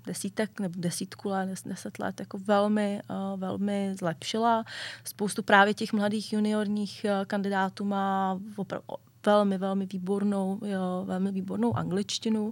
desítek 0.06 0.60
nebo 0.60 0.76
desítku 0.78 1.30
let, 1.30 1.50
deset 1.66 2.00
let 2.00 2.20
jako 2.20 2.38
velmi, 2.38 3.02
uh, 3.10 3.40
velmi 3.40 3.96
zlepšila. 4.00 4.64
Spoustu 5.04 5.44
právě 5.44 5.74
těch 5.74 5.94
mladých 5.94 6.34
juniorních 6.34 7.06
kandidátů 7.28 7.86
má 7.86 8.40
opravdu 8.56 8.86
velmi, 9.26 9.58
velmi 9.58 9.86
výbornou, 9.86 10.60
jo, 10.66 11.04
velmi 11.06 11.32
výbornou 11.32 11.78
angličtinu. 11.78 12.46
Uh, 12.46 12.52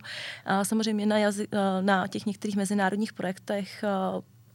samozřejmě 0.64 1.06
na, 1.06 1.18
jazy, 1.18 1.48
na 1.82 2.08
těch 2.08 2.26
některých 2.26 2.56
mezinárodních 2.56 3.14
projektech 3.14 3.84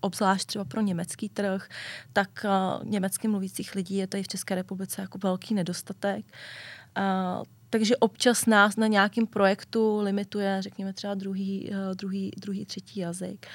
obzvlášť 0.00 0.46
třeba 0.46 0.64
pro 0.64 0.80
německý 0.80 1.28
trh, 1.28 1.68
tak 2.12 2.46
německy 2.84 3.28
mluvících 3.28 3.74
lidí 3.74 3.96
je 3.96 4.06
tady 4.06 4.22
v 4.22 4.28
České 4.28 4.54
republice 4.54 5.02
jako 5.02 5.18
velký 5.18 5.54
nedostatek. 5.54 6.24
Takže 7.70 7.96
občas 7.96 8.46
nás 8.46 8.76
na 8.76 8.86
nějakém 8.86 9.26
projektu 9.26 10.00
limituje, 10.00 10.62
řekněme 10.62 10.92
třeba 10.92 11.14
druhý, 11.14 11.70
uh, 11.70 11.94
druhý, 11.94 12.30
druhý 12.36 12.66
třetí 12.66 13.00
jazyk. 13.00 13.46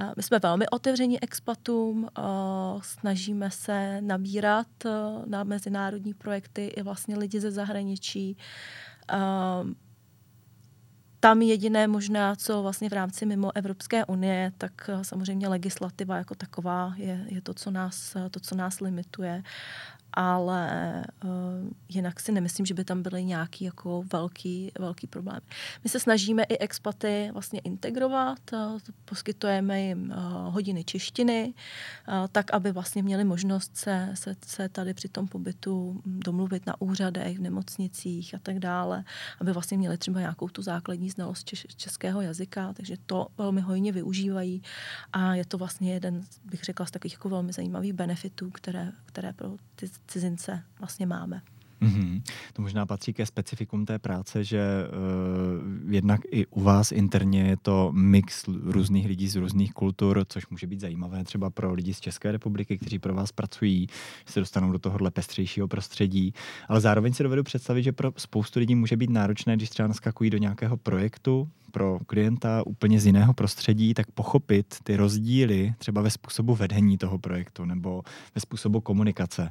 Uh, 0.00 0.12
my 0.16 0.22
jsme 0.22 0.38
velmi 0.38 0.68
otevření 0.68 1.22
expatům, 1.22 2.02
uh, 2.02 2.82
snažíme 2.82 3.50
se 3.50 4.00
nabírat 4.00 4.66
na 5.26 5.44
mezinárodní 5.44 6.14
projekty 6.14 6.66
i 6.66 6.82
vlastně 6.82 7.18
lidi 7.18 7.40
ze 7.40 7.50
zahraničí. 7.50 8.36
Tam 11.20 11.42
jediné 11.42 11.86
možná, 11.86 12.36
co 12.36 12.62
vlastně 12.62 12.88
v 12.88 12.92
rámci 12.92 13.26
mimo 13.26 13.56
Evropské 13.56 14.04
unie, 14.04 14.52
tak 14.58 14.90
samozřejmě 15.02 15.48
legislativa 15.48 16.16
jako 16.16 16.34
taková 16.34 16.94
je, 16.96 17.26
je 17.28 17.40
to, 17.40 17.54
co 17.54 17.70
nás, 17.70 18.16
to, 18.30 18.40
co 18.40 18.54
nás 18.54 18.80
limituje 18.80 19.42
ale 20.16 21.04
uh, 21.24 21.30
jinak 21.88 22.20
si 22.20 22.32
nemyslím, 22.32 22.66
že 22.66 22.74
by 22.74 22.84
tam 22.84 23.02
byly 23.02 23.24
nějaký 23.24 23.64
jako 23.64 24.04
velký, 24.12 24.72
velký 24.78 25.06
problém. 25.06 25.40
My 25.84 25.90
se 25.90 26.00
snažíme 26.00 26.42
i 26.42 26.58
expaty 26.58 27.30
vlastně 27.32 27.60
integrovat, 27.60 28.38
uh, 28.52 28.78
poskytujeme 29.04 29.80
jim 29.80 30.10
uh, 30.10 30.54
hodiny 30.54 30.84
češtiny, 30.84 31.54
uh, 32.08 32.14
tak, 32.32 32.54
aby 32.54 32.72
vlastně 32.72 33.02
měli 33.02 33.24
možnost 33.24 33.76
se, 33.76 34.10
se, 34.14 34.36
se 34.46 34.68
tady 34.68 34.94
při 34.94 35.08
tom 35.08 35.28
pobytu 35.28 36.02
domluvit 36.06 36.66
na 36.66 36.80
úřadech, 36.80 37.38
v 37.38 37.42
nemocnicích 37.42 38.34
a 38.34 38.38
tak 38.38 38.58
dále, 38.58 39.04
aby 39.40 39.52
vlastně 39.52 39.78
měli 39.78 39.98
třeba 39.98 40.20
nějakou 40.20 40.48
tu 40.48 40.62
základní 40.62 41.10
znalost 41.10 41.44
češ, 41.44 41.66
českého 41.76 42.20
jazyka, 42.20 42.72
takže 42.72 42.96
to 43.06 43.26
velmi 43.38 43.60
hojně 43.60 43.92
využívají 43.92 44.62
a 45.12 45.34
je 45.34 45.44
to 45.44 45.58
vlastně 45.58 45.92
jeden, 45.92 46.22
bych 46.44 46.62
řekla, 46.62 46.86
z 46.86 46.90
takových 46.90 47.12
jako 47.12 47.28
velmi 47.28 47.52
zajímavých 47.52 47.92
benefitů, 47.92 48.50
které, 48.50 48.92
které 49.06 49.32
pro 49.32 49.56
ty 49.76 49.88
cizince 50.06 50.62
vlastně 50.78 51.06
máme. 51.06 51.42
Mm-hmm. 51.82 52.22
To 52.52 52.62
možná 52.62 52.86
patří 52.86 53.12
ke 53.12 53.26
specifikům 53.26 53.86
té 53.86 53.98
práce, 53.98 54.44
že 54.44 54.60
uh, 54.62 55.92
jednak 55.92 56.20
i 56.30 56.46
u 56.46 56.60
vás 56.60 56.92
interně 56.92 57.42
je 57.42 57.56
to 57.56 57.92
mix 57.92 58.44
různých 58.62 59.06
lidí 59.06 59.28
z 59.28 59.36
různých 59.36 59.72
kultur, 59.72 60.24
což 60.28 60.48
může 60.48 60.66
být 60.66 60.80
zajímavé 60.80 61.24
třeba 61.24 61.50
pro 61.50 61.72
lidi 61.72 61.94
z 61.94 62.00
České 62.00 62.32
republiky, 62.32 62.78
kteří 62.78 62.98
pro 62.98 63.14
vás 63.14 63.32
pracují, 63.32 63.86
že 64.26 64.32
se 64.32 64.40
dostanou 64.40 64.72
do 64.72 64.78
tohohle 64.78 65.10
pestřejšího 65.10 65.68
prostředí. 65.68 66.34
Ale 66.68 66.80
zároveň 66.80 67.12
si 67.12 67.22
dovedu 67.22 67.42
představit, 67.42 67.82
že 67.82 67.92
pro 67.92 68.12
spoustu 68.16 68.58
lidí 68.60 68.74
může 68.74 68.96
být 68.96 69.10
náročné, 69.10 69.56
když 69.56 69.70
třeba 69.70 69.88
naskakují 69.88 70.30
do 70.30 70.38
nějakého 70.38 70.76
projektu 70.76 71.48
pro 71.70 71.98
klienta 72.06 72.66
úplně 72.66 73.00
z 73.00 73.06
jiného 73.06 73.34
prostředí, 73.34 73.94
tak 73.94 74.10
pochopit 74.10 74.76
ty 74.84 74.96
rozdíly 74.96 75.74
třeba 75.78 76.02
ve 76.02 76.10
způsobu 76.10 76.54
vedení 76.54 76.98
toho 76.98 77.18
projektu 77.18 77.64
nebo 77.64 78.02
ve 78.34 78.40
způsobu 78.40 78.80
komunikace. 78.80 79.50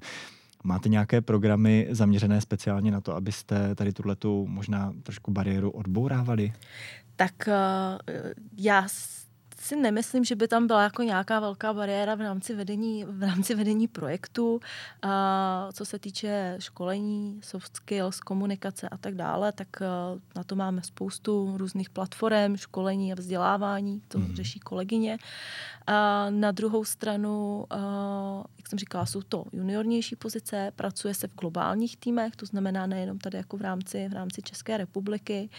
Máte 0.63 0.89
nějaké 0.89 1.21
programy 1.21 1.87
zaměřené 1.91 2.41
speciálně 2.41 2.91
na 2.91 3.01
to, 3.01 3.15
abyste 3.15 3.75
tady 3.75 3.93
tuhletu 3.93 4.47
možná 4.47 4.93
trošku 5.03 5.31
bariéru 5.31 5.71
odbourávali? 5.71 6.53
Tak 7.15 7.33
uh, 7.47 7.53
já 8.57 8.87
si 9.63 9.75
nemyslím, 9.75 10.23
že 10.23 10.35
by 10.35 10.47
tam 10.47 10.67
byla 10.67 10.83
jako 10.83 11.03
nějaká 11.03 11.39
velká 11.39 11.73
bariéra 11.73 12.15
v 12.15 12.21
rámci 12.21 12.55
vedení, 12.55 13.05
v 13.07 13.23
rámci 13.23 13.55
vedení 13.55 13.87
projektu, 13.87 14.59
a 15.01 15.69
co 15.73 15.85
se 15.85 15.99
týče 15.99 16.55
školení, 16.59 17.39
soft 17.43 17.75
skills, 17.75 18.19
komunikace 18.19 18.89
a 18.89 18.97
tak 18.97 19.15
dále, 19.15 19.51
tak 19.51 19.67
na 20.35 20.43
to 20.43 20.55
máme 20.55 20.83
spoustu 20.83 21.57
různých 21.57 21.89
platform, 21.89 22.57
školení 22.57 23.11
a 23.11 23.15
vzdělávání, 23.15 24.01
to 24.07 24.19
mm. 24.19 24.35
řeší 24.35 24.59
kolegyně. 24.59 25.17
A 25.87 26.29
na 26.29 26.51
druhou 26.51 26.85
stranu, 26.85 27.65
jak 28.57 28.67
jsem 28.69 28.79
říkala, 28.79 29.05
jsou 29.05 29.21
to 29.21 29.45
juniornější 29.51 30.15
pozice, 30.15 30.71
pracuje 30.75 31.13
se 31.13 31.27
v 31.27 31.35
globálních 31.35 31.97
týmech, 31.97 32.35
to 32.35 32.45
znamená 32.45 32.87
nejenom 32.87 33.19
tady 33.19 33.37
jako 33.37 33.57
v 33.57 33.61
rámci, 33.61 34.09
v 34.09 34.13
rámci 34.13 34.41
České 34.41 34.77
republiky. 34.77 35.49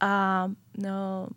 A 0.00 0.44
no, 0.78 1.28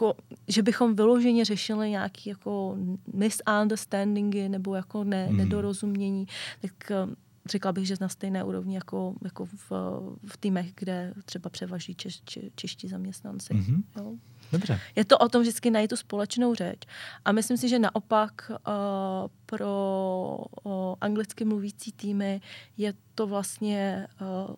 jako, 0.00 0.16
že 0.48 0.62
bychom 0.62 0.96
vyloženě 0.96 1.44
řešili 1.44 1.90
nějaké 1.90 2.30
jako 2.30 2.76
misunderstandingy 3.12 4.48
nebo 4.48 4.74
jako 4.74 5.04
ne, 5.04 5.28
mm. 5.30 5.36
nedorozumění, 5.36 6.26
tak 6.60 6.90
eh, 6.90 7.14
řekla 7.46 7.72
bych, 7.72 7.86
že 7.86 7.94
na 8.00 8.08
stejné 8.08 8.44
úrovni 8.44 8.74
jako, 8.74 9.14
jako 9.24 9.46
v, 9.46 9.70
v 10.26 10.36
týmech, 10.36 10.72
kde 10.74 11.14
třeba 11.24 11.50
převaží 11.50 11.94
češ, 11.94 12.20
če, 12.24 12.40
čeští 12.54 12.88
zaměstnanci. 12.88 13.54
Mm-hmm. 13.54 13.82
Jo. 13.96 14.12
Dobře. 14.52 14.80
Je 14.96 15.04
to 15.04 15.18
o 15.18 15.28
tom 15.28 15.42
vždycky 15.42 15.70
najít 15.70 15.90
tu 15.90 15.96
společnou 15.96 16.54
řeč. 16.54 16.78
A 17.24 17.32
myslím 17.32 17.56
si, 17.56 17.68
že 17.68 17.78
naopak 17.78 18.50
uh, 18.50 18.56
pro 19.46 20.38
uh, 20.64 20.72
anglicky 21.00 21.44
mluvící 21.44 21.92
týmy 21.92 22.40
je 22.76 22.94
to 23.14 23.26
vlastně 23.26 24.06
uh, 24.20 24.54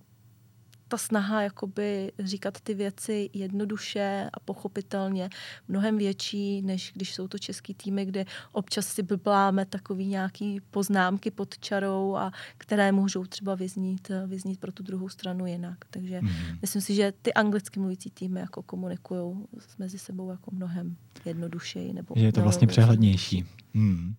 ta 0.93 0.99
snaha 0.99 1.43
jakoby 1.43 2.13
říkat 2.19 2.61
ty 2.61 2.75
věci 2.75 3.31
jednoduše 3.33 4.31
a 4.33 4.41
pochopitelně 4.41 5.31
mnohem 5.69 5.99
větší, 5.99 6.63
než 6.63 6.93
když 6.95 7.15
jsou 7.15 7.29
to 7.29 7.39
český 7.39 7.75
týmy, 7.75 8.05
kde 8.05 8.25
občas 8.53 8.87
si 8.87 9.03
blbláme 9.03 9.67
takový 9.67 10.07
nějaký 10.07 10.61
poznámky 10.71 11.31
pod 11.31 11.59
čarou 11.59 12.17
a 12.17 12.33
které 12.59 12.93
můžou 12.93 13.25
třeba 13.25 13.55
vyznít, 13.55 14.11
vyznít 14.27 14.61
pro 14.61 14.73
tu 14.73 14.83
druhou 14.83 15.09
stranu 15.09 15.47
jinak. 15.47 15.79
Takže 15.91 16.21
mm-hmm. 16.21 16.59
myslím 16.63 16.83
si, 16.83 16.95
že 16.95 17.13
ty 17.23 17.33
anglicky 17.33 17.81
mluvící 17.81 18.11
týmy 18.11 18.41
jako 18.41 18.63
komunikují 18.63 19.37
mezi 19.79 19.99
sebou 19.99 20.31
jako 20.31 20.51
mnohem 20.55 20.97
jednodušeji. 21.25 21.93
Nebo 21.93 22.15
že 22.17 22.25
je 22.25 22.33
to 22.33 22.43
vlastně 22.43 22.67
přehlednější. 22.67 23.47
Hmm. 23.75 24.15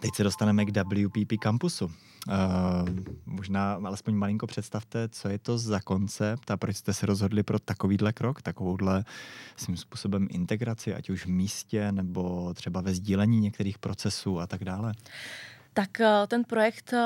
Teď 0.00 0.14
se 0.14 0.24
dostaneme 0.24 0.64
k 0.64 0.76
WPP 0.76 1.32
kampusu. 1.40 1.84
Uh, 1.84 1.92
možná 3.26 3.72
alespoň 3.72 4.14
malinko 4.14 4.46
představte, 4.46 5.08
co 5.08 5.28
je 5.28 5.38
to 5.38 5.58
za 5.58 5.80
koncept 5.80 6.50
a 6.50 6.56
proč 6.56 6.76
jste 6.76 6.92
se 6.92 7.06
rozhodli 7.06 7.42
pro 7.42 7.58
takovýhle 7.58 8.12
krok, 8.12 8.42
takovouhle 8.42 9.04
svým 9.56 9.76
způsobem 9.76 10.28
integraci, 10.30 10.94
ať 10.94 11.10
už 11.10 11.26
v 11.26 11.28
místě 11.28 11.92
nebo 11.92 12.54
třeba 12.54 12.80
ve 12.80 12.94
sdílení 12.94 13.40
některých 13.40 13.78
procesů 13.78 14.40
a 14.40 14.46
tak 14.46 14.64
dále. 14.64 14.92
Tak 15.72 16.00
eh, 16.00 16.26
ten 16.26 16.44
projekt 16.44 16.92
eh, 16.92 16.98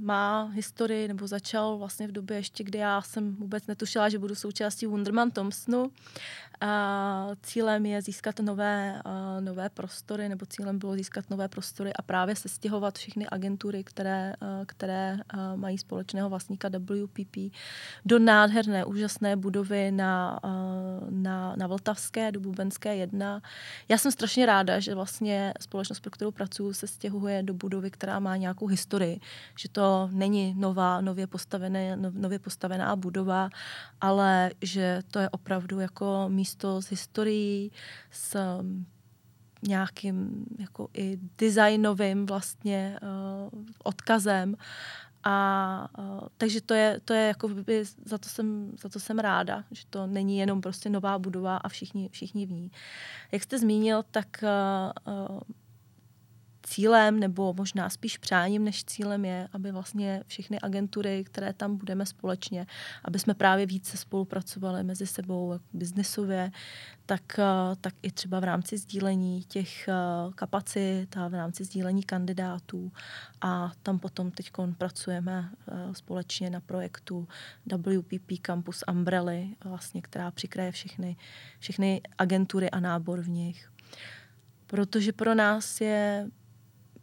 má 0.00 0.44
historii, 0.44 1.08
nebo 1.08 1.26
začal 1.26 1.78
vlastně 1.78 2.08
v 2.08 2.12
době 2.12 2.36
ještě, 2.36 2.64
kdy 2.64 2.78
já 2.78 3.02
jsem 3.02 3.34
vůbec 3.34 3.66
netušila, 3.66 4.08
že 4.08 4.18
budu 4.18 4.34
součástí 4.34 4.86
Wonderman 4.86 5.30
Thompsonu. 5.30 5.90
A 6.60 7.28
cílem 7.42 7.86
je 7.86 8.02
získat 8.02 8.40
nové, 8.40 9.02
uh, 9.06 9.44
nové 9.44 9.68
prostory, 9.68 10.28
nebo 10.28 10.46
cílem 10.46 10.78
bylo 10.78 10.94
získat 10.94 11.30
nové 11.30 11.48
prostory 11.48 11.92
a 11.92 12.02
právě 12.02 12.36
se 12.36 12.48
stěhovat 12.48 12.98
všechny 12.98 13.26
agentury, 13.26 13.84
které, 13.84 14.34
uh, 14.42 14.48
které 14.66 15.16
uh, 15.34 15.56
mají 15.56 15.78
společného 15.78 16.28
vlastníka 16.28 16.68
WPP 16.68 17.36
do 18.04 18.18
nádherné, 18.18 18.84
úžasné 18.84 19.36
budovy 19.36 19.90
na, 19.90 20.40
na, 21.10 21.54
na 21.56 21.66
Vltavské, 21.66 22.32
do 22.32 22.40
Bubenské 22.40 22.96
1. 22.96 23.42
Já 23.88 23.98
jsem 23.98 24.12
strašně 24.12 24.46
ráda, 24.46 24.80
že 24.80 24.94
vlastně 24.94 25.54
společnost, 25.60 26.00
pro 26.00 26.10
kterou 26.10 26.30
pracuji, 26.30 26.72
se 26.72 26.86
stěhuje 26.86 27.42
do 27.42 27.54
budovy, 27.54 27.90
která 27.90 28.18
má 28.18 28.36
nějakou 28.36 28.66
historii, 28.66 29.20
že 29.58 29.68
to 29.68 30.08
není 30.12 30.54
nová, 30.56 31.00
nově, 31.00 31.26
postavené, 31.26 31.96
nově 31.96 32.38
postavená 32.38 32.96
budova, 32.96 33.50
ale 34.00 34.50
že 34.62 35.00
to 35.10 35.18
je 35.18 35.28
opravdu 35.28 35.80
jako 35.80 36.24
místo 36.28 36.47
místo 36.48 36.82
s 36.82 36.90
historií, 36.90 37.72
s 38.10 38.38
um, 38.60 38.86
nějakým 39.62 40.46
jako 40.58 40.88
i 40.94 41.18
designovým 41.38 42.26
vlastně 42.26 42.98
uh, 43.02 43.64
odkazem. 43.84 44.56
A 45.24 45.88
uh, 45.98 46.28
takže 46.36 46.60
to 46.60 46.74
je, 46.74 47.00
to 47.04 47.14
je 47.14 47.26
jako 47.26 47.48
by, 47.48 47.84
za 48.04 48.18
to, 48.18 48.28
jsem, 48.28 48.72
za 48.80 48.88
to 48.88 49.00
jsem 49.00 49.18
ráda, 49.18 49.64
že 49.70 49.82
to 49.90 50.06
není 50.06 50.38
jenom 50.38 50.60
prostě 50.60 50.90
nová 50.90 51.18
budova 51.18 51.56
a 51.56 51.68
všichni, 51.68 52.08
všichni 52.08 52.46
v 52.46 52.52
ní. 52.52 52.70
Jak 53.32 53.42
jste 53.42 53.58
zmínil, 53.58 54.04
tak 54.10 54.28
uh, 54.42 55.14
uh, 55.14 55.40
cílem, 56.68 57.20
nebo 57.20 57.54
možná 57.54 57.90
spíš 57.90 58.18
přáním 58.18 58.64
než 58.64 58.84
cílem 58.84 59.24
je, 59.24 59.48
aby 59.52 59.72
vlastně 59.72 60.22
všechny 60.26 60.60
agentury, 60.60 61.24
které 61.24 61.52
tam 61.52 61.76
budeme 61.76 62.06
společně, 62.06 62.66
aby 63.04 63.18
jsme 63.18 63.34
právě 63.34 63.66
více 63.66 63.96
spolupracovali 63.96 64.84
mezi 64.84 65.06
sebou 65.06 65.52
jako 65.52 65.64
biznesově, 65.72 66.50
tak, 67.06 67.38
eh, 67.38 67.76
tak 67.80 67.94
i 68.02 68.10
třeba 68.10 68.40
v 68.40 68.44
rámci 68.44 68.78
sdílení 68.78 69.42
těch 69.42 69.88
eh, 69.88 69.92
kapacit 70.34 71.16
a 71.16 71.28
v 71.28 71.34
rámci 71.34 71.64
sdílení 71.64 72.02
kandidátů. 72.02 72.92
A 73.40 73.72
tam 73.82 73.98
potom 73.98 74.30
teď 74.30 74.50
pracujeme 74.78 75.50
eh, 75.50 75.94
společně 75.94 76.50
na 76.50 76.60
projektu 76.60 77.28
WPP 77.76 78.38
Campus 78.42 78.84
Umbrella, 78.90 79.48
vlastně, 79.64 80.02
která 80.02 80.30
přikraje 80.30 80.72
všechny, 80.72 81.16
všechny 81.58 82.00
agentury 82.18 82.70
a 82.70 82.80
nábor 82.80 83.20
v 83.20 83.28
nich 83.28 83.70
protože 84.68 85.12
pro 85.12 85.34
nás 85.34 85.80
je 85.80 86.30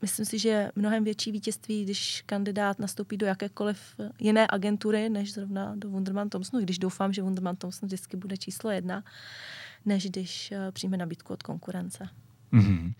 myslím 0.05 0.25
si, 0.25 0.39
že 0.39 0.50
je 0.50 0.71
mnohem 0.75 1.03
větší 1.03 1.31
vítězství, 1.31 1.83
když 1.83 2.24
kandidát 2.25 2.79
nastoupí 2.79 3.17
do 3.17 3.25
jakékoliv 3.25 3.79
jiné 4.19 4.47
agentury, 4.50 5.09
než 5.09 5.33
zrovna 5.33 5.74
do 5.75 5.89
Wunderman 5.89 6.29
Thompsonu, 6.29 6.63
když 6.63 6.79
doufám, 6.79 7.13
že 7.13 7.21
Wunderman 7.21 7.55
Thompson 7.55 7.88
vždycky 7.88 8.17
bude 8.17 8.38
číslo 8.38 8.71
jedna, 8.71 9.03
než 9.85 10.09
když 10.09 10.51
eh, 10.51 10.71
přijme 10.71 10.97
nabídku 10.97 11.33
od 11.33 11.43
konkurence. 11.43 12.09
Mm-hmm. 12.55 12.93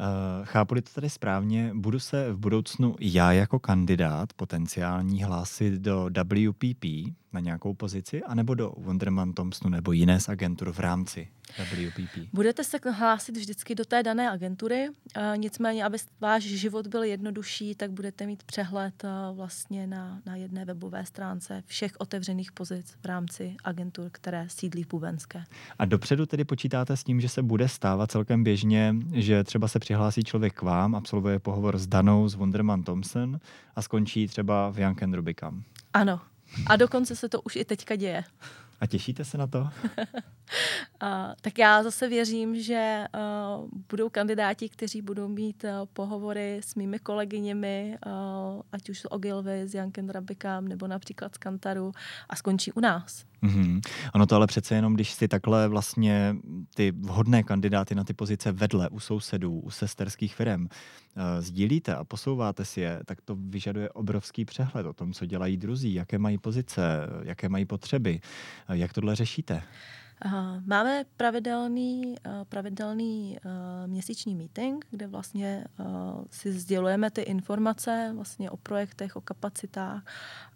Uh, 0.00 0.46
chápu-li 0.46 0.82
to 0.82 0.90
tady 0.94 1.10
správně, 1.10 1.70
budu 1.74 2.00
se 2.00 2.32
v 2.32 2.38
budoucnu 2.38 2.96
já 3.00 3.32
jako 3.32 3.58
kandidát 3.58 4.32
potenciální 4.32 5.22
hlásit 5.22 5.72
do 5.72 6.10
WPP 6.24 6.84
na 7.32 7.40
nějakou 7.40 7.74
pozici, 7.74 8.22
anebo 8.22 8.54
do 8.54 8.72
Wonderman 8.76 9.32
Thompsonu 9.32 9.70
nebo 9.70 9.92
jiné 9.92 10.20
z 10.20 10.28
agentur 10.28 10.72
v 10.72 10.78
rámci 10.78 11.28
WPP? 11.58 12.28
Budete 12.32 12.64
se 12.64 12.78
hlásit 12.92 13.36
vždycky 13.36 13.74
do 13.74 13.84
té 13.84 14.02
dané 14.02 14.30
agentury, 14.30 14.88
uh, 14.88 15.22
nicméně, 15.36 15.84
aby 15.84 15.98
váš 16.20 16.42
život 16.42 16.86
byl 16.86 17.02
jednodušší, 17.02 17.74
tak 17.74 17.90
budete 17.90 18.26
mít 18.26 18.42
přehled 18.42 19.04
uh, 19.04 19.36
vlastně 19.36 19.86
na, 19.86 20.20
na 20.26 20.36
jedné 20.36 20.64
webové 20.64 21.06
stránce 21.06 21.62
všech 21.66 21.92
otevřených 21.98 22.52
pozic 22.52 22.96
v 23.02 23.06
rámci 23.06 23.56
agentur, 23.64 24.08
které 24.12 24.46
sídlí 24.48 24.82
v 24.82 24.88
Bubenské. 24.88 25.44
A 25.78 25.84
dopředu 25.84 26.26
tedy 26.26 26.44
počítáte 26.44 26.96
s 26.96 27.04
tím, 27.04 27.20
že 27.20 27.28
se 27.28 27.42
bude 27.42 27.68
stávat 27.68 28.10
celkem 28.10 28.44
běžně, 28.44 28.87
že 29.12 29.44
třeba 29.44 29.68
se 29.68 29.78
přihlásí 29.78 30.24
člověk 30.24 30.54
k 30.54 30.62
vám, 30.62 30.94
absolvuje 30.94 31.38
pohovor 31.38 31.78
s 31.78 31.86
Danou 31.86 32.28
z 32.28 32.34
Wonderman 32.34 32.82
Thompson 32.82 33.40
a 33.76 33.82
skončí 33.82 34.26
třeba 34.26 34.70
v 34.70 34.78
Young 34.78 35.02
and 35.02 35.14
Rubicam. 35.14 35.62
Ano. 35.94 36.20
A 36.66 36.76
dokonce 36.76 37.16
se 37.16 37.28
to 37.28 37.40
už 37.40 37.56
i 37.56 37.64
teďka 37.64 37.96
děje. 37.96 38.24
A 38.80 38.86
těšíte 38.86 39.24
se 39.24 39.38
na 39.38 39.46
to? 39.46 39.58
uh, 39.60 39.68
tak 41.40 41.58
já 41.58 41.82
zase 41.82 42.08
věřím, 42.08 42.62
že 42.62 43.04
uh, 43.14 43.68
budou 43.88 44.08
kandidáti, 44.08 44.68
kteří 44.68 45.02
budou 45.02 45.28
mít 45.28 45.64
uh, 45.64 45.70
pohovory 45.92 46.60
s 46.64 46.74
mými 46.74 46.98
kolegyněmi, 46.98 47.98
ať 48.72 48.90
už 48.90 49.00
z 49.00 49.06
Ogilvy, 49.10 49.68
z 49.68 49.74
Janken 49.74 50.10
Rabikám 50.10 50.68
nebo 50.68 50.86
například 50.86 51.34
z 51.34 51.38
Kantaru 51.38 51.92
a 52.28 52.36
skončí 52.36 52.72
u 52.72 52.80
nás. 52.80 53.24
Mm-hmm. 53.42 53.80
Ono 54.14 54.26
to 54.26 54.36
ale 54.36 54.46
přece 54.46 54.74
jenom, 54.74 54.94
když 54.94 55.12
si 55.12 55.28
takhle 55.28 55.68
vlastně 55.68 56.36
ty 56.74 56.90
vhodné 56.90 57.42
kandidáty 57.42 57.94
na 57.94 58.04
ty 58.04 58.14
pozice 58.14 58.52
vedle 58.52 58.88
u 58.88 59.00
sousedů, 59.00 59.60
u 59.60 59.70
sesterských 59.70 60.34
firm 60.34 60.62
uh, 60.62 60.68
sdílíte 61.40 61.94
a 61.94 62.04
posouváte 62.04 62.64
si 62.64 62.80
je, 62.80 63.00
tak 63.04 63.20
to 63.20 63.36
vyžaduje 63.36 63.90
obrovský 63.90 64.44
přehled 64.44 64.86
o 64.86 64.92
tom, 64.92 65.12
co 65.12 65.26
dělají 65.26 65.56
druzí, 65.56 65.94
jaké 65.94 66.18
mají 66.18 66.38
pozice, 66.38 66.82
jaké 67.22 67.48
mají 67.48 67.64
potřeby. 67.64 68.20
Uh, 68.70 68.76
jak 68.76 68.92
tohle 68.92 69.16
řešíte? 69.16 69.62
Máme 70.66 71.04
pravidelný, 71.16 72.14
pravidelný 72.48 73.38
měsíční 73.86 74.34
meeting, 74.34 74.86
kde 74.90 75.06
vlastně 75.06 75.64
si 76.30 76.52
sdělujeme 76.52 77.10
ty 77.10 77.20
informace 77.20 78.12
vlastně 78.14 78.50
o 78.50 78.56
projektech, 78.56 79.16
o 79.16 79.20
kapacitách 79.20 80.02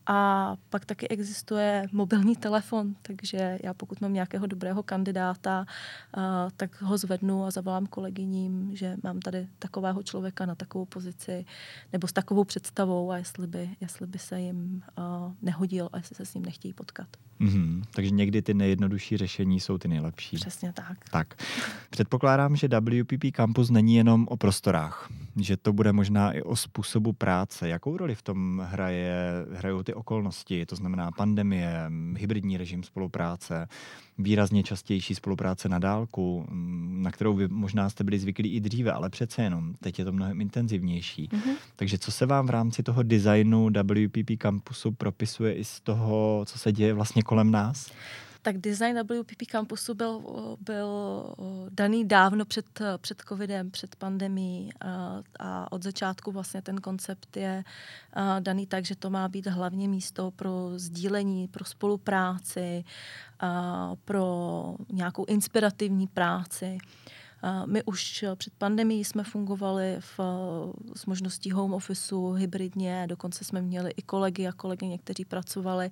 a 0.06 0.56
pak 0.70 0.84
taky 0.84 1.08
existuje 1.08 1.86
mobilní 1.92 2.36
telefon, 2.36 2.94
takže 3.02 3.58
já 3.62 3.74
pokud 3.74 4.00
mám 4.00 4.12
nějakého 4.12 4.46
dobrého 4.46 4.82
kandidáta, 4.82 5.66
tak 6.56 6.82
ho 6.82 6.98
zvednu 6.98 7.44
a 7.44 7.50
zavolám 7.50 7.86
kolegyním, 7.86 8.76
že 8.76 8.96
mám 9.02 9.20
tady 9.20 9.48
takového 9.58 10.02
člověka 10.02 10.46
na 10.46 10.54
takovou 10.54 10.84
pozici 10.84 11.44
nebo 11.92 12.08
s 12.08 12.12
takovou 12.12 12.44
představou 12.44 13.10
a 13.10 13.16
jestli 13.16 13.46
by, 13.46 13.70
jestli 13.80 14.06
by 14.06 14.18
se 14.18 14.40
jim 14.40 14.82
nehodil 15.42 15.88
a 15.92 15.96
jestli 15.96 16.16
se 16.16 16.26
s 16.26 16.34
ním 16.34 16.44
nechtějí 16.44 16.74
potkat. 16.74 17.08
Mm-hmm. 17.40 17.82
Takže 17.94 18.10
někdy 18.10 18.42
ty 18.42 18.54
nejjednodušší 18.54 19.16
řešení 19.16 19.60
jsou 19.60 19.78
ty 19.78 19.88
nejlepší. 19.88 20.36
Přesně 20.36 20.72
tak. 20.72 20.98
Tak. 21.10 21.42
Předpokládám, 21.90 22.56
že 22.56 22.68
WPP 22.68 23.36
Campus 23.36 23.70
není 23.70 23.94
jenom 23.94 24.26
o 24.30 24.36
prostorách, 24.36 25.08
že 25.36 25.56
to 25.56 25.72
bude 25.72 25.92
možná 25.92 26.32
i 26.32 26.42
o 26.42 26.56
způsobu 26.56 27.12
práce. 27.12 27.68
Jakou 27.68 27.96
roli 27.96 28.14
v 28.14 28.22
tom 28.22 28.62
hraje, 28.64 29.14
hrajou 29.52 29.82
ty 29.82 29.91
okolnosti, 29.94 30.66
to 30.66 30.76
znamená 30.76 31.10
pandemie, 31.10 31.90
hybridní 32.16 32.56
režim 32.56 32.82
spolupráce, 32.82 33.68
výrazně 34.18 34.62
častější 34.62 35.14
spolupráce 35.14 35.68
na 35.68 35.78
dálku, 35.78 36.46
na 36.88 37.10
kterou 37.10 37.34
vy 37.34 37.48
možná 37.48 37.90
jste 37.90 38.04
byli 38.04 38.18
zvyklí 38.18 38.54
i 38.54 38.60
dříve, 38.60 38.92
ale 38.92 39.10
přece 39.10 39.42
jenom, 39.42 39.74
teď 39.74 39.98
je 39.98 40.04
to 40.04 40.12
mnohem 40.12 40.40
intenzivnější. 40.40 41.28
Mm-hmm. 41.28 41.54
Takže 41.76 41.98
co 41.98 42.12
se 42.12 42.26
vám 42.26 42.46
v 42.46 42.50
rámci 42.50 42.82
toho 42.82 43.02
designu 43.02 43.68
WPP 43.82 44.38
Campusu 44.38 44.92
propisuje 44.92 45.54
i 45.54 45.64
z 45.64 45.80
toho, 45.80 46.44
co 46.46 46.58
se 46.58 46.72
děje 46.72 46.94
vlastně 46.94 47.22
kolem 47.22 47.50
nás? 47.50 47.90
Tak 48.42 48.58
design 48.58 48.98
WPP 49.02 49.46
campusu 49.50 49.94
byl, 49.94 50.22
byl 50.60 51.26
daný 51.70 52.04
dávno 52.08 52.44
před, 52.44 52.66
před 52.98 53.22
covidem, 53.28 53.70
před 53.70 53.96
pandemí 53.96 54.70
a, 54.80 55.22
a 55.38 55.72
od 55.72 55.82
začátku 55.82 56.32
vlastně 56.32 56.62
ten 56.62 56.80
koncept 56.80 57.36
je 57.36 57.64
daný 58.40 58.66
tak, 58.66 58.84
že 58.84 58.96
to 58.96 59.10
má 59.10 59.28
být 59.28 59.46
hlavně 59.46 59.88
místo 59.88 60.30
pro 60.30 60.70
sdílení, 60.76 61.48
pro 61.48 61.64
spolupráci, 61.64 62.84
pro 64.04 64.76
nějakou 64.92 65.24
inspirativní 65.24 66.06
práci. 66.06 66.78
My 67.66 67.82
už 67.82 68.24
před 68.34 68.52
pandemí 68.58 69.04
jsme 69.04 69.24
fungovali 69.24 69.96
v, 70.00 70.20
s 70.96 71.06
možností 71.06 71.50
home 71.50 71.74
officeu 71.74 72.32
hybridně, 72.32 73.06
dokonce 73.08 73.44
jsme 73.44 73.62
měli 73.62 73.90
i 73.96 74.02
kolegy 74.02 74.46
a 74.46 74.52
kolegyně, 74.52 74.98
kteří 74.98 75.24
pracovali, 75.24 75.90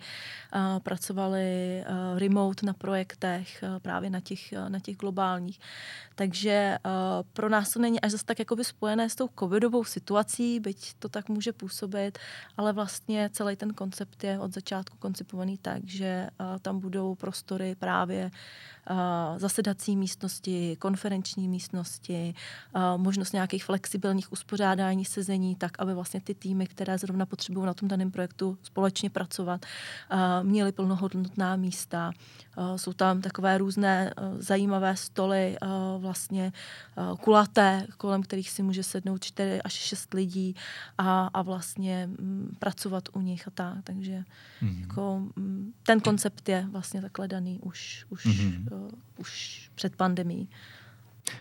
pracovali 0.82 1.84
remote 2.16 2.66
na 2.66 2.72
projektech, 2.72 3.64
právě 3.82 4.10
na 4.10 4.20
těch, 4.20 4.52
na 4.68 4.78
těch 4.78 4.96
globálních. 4.96 5.60
Takže 6.14 6.78
pro 7.32 7.48
nás 7.48 7.70
to 7.70 7.80
není 7.80 8.00
až 8.00 8.10
zase 8.10 8.24
tak 8.24 8.38
jakoby 8.38 8.64
spojené 8.64 9.10
s 9.10 9.14
tou 9.14 9.28
covidovou 9.38 9.84
situací, 9.84 10.60
byť 10.60 10.94
to 10.98 11.08
tak 11.08 11.28
může 11.28 11.52
působit, 11.52 12.18
ale 12.56 12.72
vlastně 12.72 13.30
celý 13.32 13.56
ten 13.56 13.74
koncept 13.74 14.24
je 14.24 14.38
od 14.38 14.54
začátku 14.54 14.96
koncipovaný 14.98 15.58
tak, 15.58 15.84
že 15.84 16.28
tam 16.62 16.80
budou 16.80 17.14
prostory 17.14 17.74
právě 17.74 18.30
zasedací 19.36 19.96
místnosti, 19.96 20.76
konferenční 20.78 21.48
místnosti, 21.48 22.34
možnost 22.96 23.32
nějakých 23.32 23.64
flexibilních 23.64 24.32
uspořádání 24.32 25.04
sezení, 25.04 25.56
tak 25.56 25.72
aby 25.78 25.94
vlastně 25.94 26.20
ty 26.20 26.34
týmy, 26.34 26.66
které 26.66 26.98
zrovna 26.98 27.26
potřebují 27.26 27.66
na 27.66 27.74
tom 27.74 27.88
daném 27.88 28.10
projektu 28.10 28.58
společně 28.62 29.10
pracovat, 29.10 29.66
měly 30.42 30.72
plnohodnotná 30.72 31.56
místa. 31.56 32.12
Jsou 32.76 32.92
tam 32.92 33.20
takové 33.20 33.58
různé 33.58 34.14
zajímavé 34.38 34.96
stoly, 34.96 35.56
vlastně 35.98 36.52
kulaté, 37.20 37.86
kolem 37.96 38.22
kterých 38.22 38.50
si 38.50 38.62
může 38.62 38.82
sednout 38.82 39.24
4 39.24 39.62
až 39.62 39.72
6 39.72 40.14
lidí 40.14 40.56
a, 40.98 41.26
a 41.26 41.42
vlastně 41.42 42.08
m, 42.18 42.48
pracovat 42.58 43.08
u 43.12 43.20
nich 43.20 43.48
a 43.48 43.50
tak. 43.50 43.76
Takže 43.84 44.24
mm-hmm. 44.62 44.80
jako, 44.80 45.22
m, 45.36 45.72
ten 45.82 46.00
koncept 46.00 46.48
je 46.48 46.66
vlastně 46.70 47.02
takhle 47.02 47.28
daný 47.28 47.60
už, 47.62 48.06
už, 48.08 48.26
mm-hmm. 48.26 48.79
Uh, 48.80 48.88
už 49.18 49.70
před 49.74 49.96
pandemí. 49.96 50.48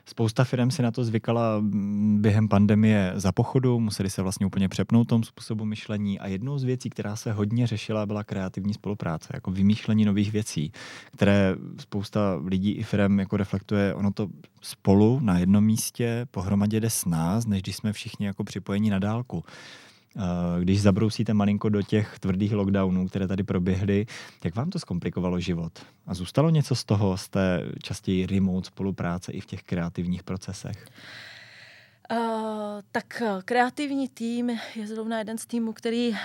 Spousta 0.06 0.44
firm 0.44 0.72
si 0.72 0.82
na 0.82 0.92
to 0.92 1.04
zvykala 1.04 1.64
během 2.18 2.48
pandemie 2.48 3.12
za 3.16 3.32
pochodu, 3.32 3.80
museli 3.80 4.10
se 4.10 4.22
vlastně 4.22 4.46
úplně 4.46 4.70
přepnout 4.70 5.08
tom 5.08 5.24
způsobu 5.24 5.66
myšlení 5.66 6.20
a 6.20 6.28
jednou 6.28 6.58
z 6.58 6.64
věcí, 6.64 6.90
která 6.90 7.16
se 7.16 7.32
hodně 7.32 7.68
řešila, 7.68 8.06
byla 8.06 8.24
kreativní 8.24 8.74
spolupráce, 8.74 9.30
jako 9.34 9.52
vymýšlení 9.52 10.06
nových 10.06 10.32
věcí, 10.32 10.72
které 11.14 11.56
spousta 11.80 12.42
lidí 12.46 12.72
i 12.72 12.84
firm 12.84 13.20
jako 13.20 13.38
reflektuje, 13.38 13.94
ono 13.94 14.12
to 14.12 14.28
spolu 14.62 15.20
na 15.20 15.40
jednom 15.40 15.64
místě 15.64 16.28
pohromadě 16.32 16.80
jde 16.80 16.90
s 16.90 17.06
nás, 17.06 17.46
než 17.46 17.62
když 17.62 17.76
jsme 17.76 17.94
všichni 17.94 18.26
jako 18.26 18.44
připojení 18.44 18.90
na 18.90 19.00
dálku. 19.00 19.44
Eh, 20.20 20.62
když 20.62 20.82
zabrousíte 20.82 21.34
malinko 21.34 21.70
do 21.70 21.82
těch 21.82 22.20
tvrdých 22.20 22.54
lockdownů, 22.54 23.08
které 23.08 23.28
tady 23.28 23.44
proběhly, 23.44 24.06
jak 24.44 24.56
vám 24.56 24.70
to 24.70 24.80
zkomplikovalo 24.80 25.40
život? 25.40 25.80
A 26.08 26.14
zůstalo 26.14 26.50
něco 26.50 26.76
z 26.76 26.84
toho, 26.84 27.18
z 27.18 27.30
té 27.30 27.66
častěji 27.84 28.26
remote 28.26 28.68
spolupráce 28.68 29.32
i 29.32 29.42
v 29.42 29.46
těch 29.46 29.64
kreativních 29.64 30.24
procesech? 30.24 30.86
Uh, 32.12 32.18
tak 32.92 33.22
eh, 33.22 33.42
kreativní 33.46 34.08
tým 34.08 34.50
je 34.76 34.88
zrovna 34.88 35.18
jeden 35.18 35.38
z 35.38 35.46
týmů, 35.46 35.74
který 35.74 36.10
uh, 36.10 36.16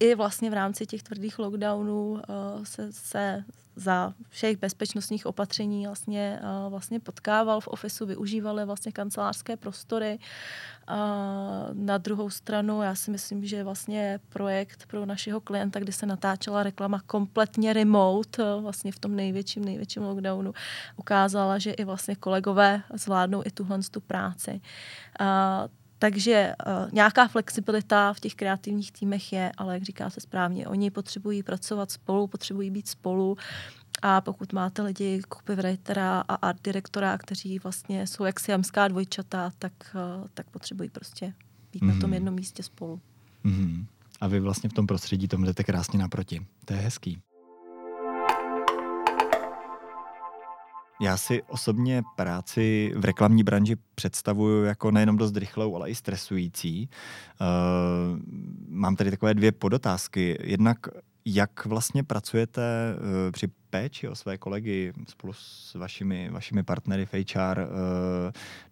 i 0.00 0.14
vlastně 0.14 0.50
v 0.50 0.54
rámci 0.54 0.86
těch 0.86 1.02
tvrdých 1.02 1.38
lockdownů 1.38 2.10
uh, 2.10 2.18
se, 2.64 2.92
se 2.92 3.44
za 3.80 4.14
všech 4.28 4.56
bezpečnostních 4.56 5.26
opatření 5.26 5.86
vlastně, 5.86 6.40
uh, 6.42 6.70
vlastně 6.70 7.00
potkával 7.00 7.60
v 7.60 7.68
ofisu, 7.68 8.06
využívali 8.06 8.64
vlastně 8.64 8.92
kancelářské 8.92 9.56
prostory. 9.56 10.18
Na 11.72 11.98
druhou 11.98 12.30
stranu 12.30 12.82
já 12.82 12.94
si 12.94 13.10
myslím, 13.10 13.44
že 13.44 13.64
vlastně 13.64 14.20
projekt 14.28 14.86
pro 14.86 15.06
našeho 15.06 15.40
klienta, 15.40 15.80
kdy 15.80 15.92
se 15.92 16.06
natáčela 16.06 16.62
reklama 16.62 17.00
kompletně 17.06 17.72
remote, 17.72 18.54
uh, 18.56 18.62
vlastně 18.62 18.92
v 18.92 18.98
tom 18.98 19.16
největším, 19.16 19.64
největším 19.64 20.02
lockdownu, 20.02 20.54
ukázala, 20.96 21.58
že 21.58 21.72
i 21.72 21.84
vlastně 21.84 22.16
kolegové 22.16 22.82
zvládnou 22.94 23.42
i 23.44 23.50
tuhle 23.50 23.78
tu 23.90 24.00
práci. 24.00 24.60
Takže 26.00 26.54
uh, 26.66 26.92
nějaká 26.92 27.28
flexibilita 27.28 28.12
v 28.12 28.20
těch 28.20 28.34
kreativních 28.34 28.92
týmech 28.92 29.32
je, 29.32 29.52
ale 29.56 29.74
jak 29.74 29.82
říkáte 29.82 30.20
správně, 30.20 30.66
oni 30.66 30.90
potřebují 30.90 31.42
pracovat 31.42 31.90
spolu, 31.90 32.26
potřebují 32.26 32.70
být 32.70 32.88
spolu. 32.88 33.36
A 34.02 34.20
pokud 34.20 34.52
máte 34.52 34.82
lidi 34.82 35.22
copywritera 35.34 36.20
a 36.28 36.34
art 36.34 36.62
direktora, 36.64 37.18
kteří 37.18 37.58
vlastně 37.58 38.06
jsou 38.06 38.24
jak 38.24 38.40
siamská 38.40 38.88
dvojčata, 38.88 39.52
tak, 39.58 39.72
uh, 39.94 40.26
tak 40.34 40.50
potřebují 40.50 40.90
prostě 40.90 41.34
být 41.72 41.82
mm-hmm. 41.82 41.86
na 41.86 41.92
tom 41.92 42.10
mhm. 42.10 42.14
jednom 42.14 42.34
místě 42.34 42.62
spolu. 42.62 43.00
Mm-hmm. 43.44 43.86
A 44.20 44.26
vy 44.28 44.40
vlastně 44.40 44.70
v 44.70 44.72
tom 44.72 44.86
prostředí 44.86 45.28
tomu 45.28 45.44
jdete 45.44 45.64
krásně 45.64 45.98
naproti. 45.98 46.46
To 46.64 46.72
je 46.72 46.78
hezký. 46.80 47.22
Já 51.00 51.16
si 51.16 51.42
osobně 51.42 52.02
práci 52.16 52.92
v 52.96 53.04
reklamní 53.04 53.42
branži 53.42 53.76
představuju 53.94 54.64
jako 54.64 54.90
nejenom 54.90 55.16
dost 55.16 55.36
rychlou, 55.36 55.76
ale 55.76 55.90
i 55.90 55.94
stresující. 55.94 56.88
Uh, 57.40 58.18
mám 58.68 58.96
tady 58.96 59.10
takové 59.10 59.34
dvě 59.34 59.52
podotázky. 59.52 60.38
Jednak 60.42 60.78
jak 61.24 61.66
vlastně 61.66 62.04
pracujete 62.04 62.62
uh, 62.96 63.32
při 63.32 63.48
péči 63.70 64.08
o 64.08 64.14
své 64.14 64.38
kolegy 64.38 64.92
spolu 65.08 65.32
s 65.32 65.74
vašimi, 65.74 66.30
vašimi 66.30 66.62
partnery 66.62 67.06
v 67.06 67.12
HR 67.12 67.58
uh, 67.58 67.66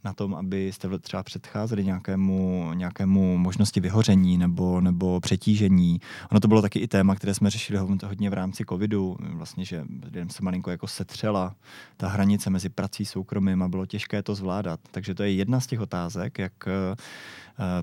na 0.04 0.12
tom, 0.12 0.34
abyste 0.34 0.98
třeba 0.98 1.22
předcházeli 1.22 1.84
nějakému, 1.84 2.70
nějakému 2.74 3.38
možnosti 3.38 3.80
vyhoření 3.80 4.38
nebo, 4.38 4.80
nebo 4.80 5.20
přetížení? 5.20 6.00
Ono 6.30 6.40
to 6.40 6.48
bylo 6.48 6.62
taky 6.62 6.78
i 6.78 6.88
téma, 6.88 7.14
které 7.14 7.34
jsme 7.34 7.50
řešili 7.50 7.78
hodně 7.78 8.30
v 8.30 8.34
rámci 8.34 8.64
covidu, 8.68 9.16
vlastně, 9.20 9.64
že 9.64 9.84
lidem 10.04 10.30
se 10.30 10.42
malinko 10.42 10.70
jako 10.70 10.86
setřela 10.86 11.54
ta 11.96 12.08
hranice 12.08 12.50
mezi 12.50 12.68
prací 12.68 13.04
soukromým 13.04 13.62
a 13.62 13.68
bylo 13.68 13.86
těžké 13.86 14.22
to 14.22 14.34
zvládat. 14.34 14.80
Takže 14.90 15.14
to 15.14 15.22
je 15.22 15.32
jedna 15.32 15.60
z 15.60 15.66
těch 15.66 15.80
otázek, 15.80 16.38
jak 16.38 16.52
uh, 16.66 16.72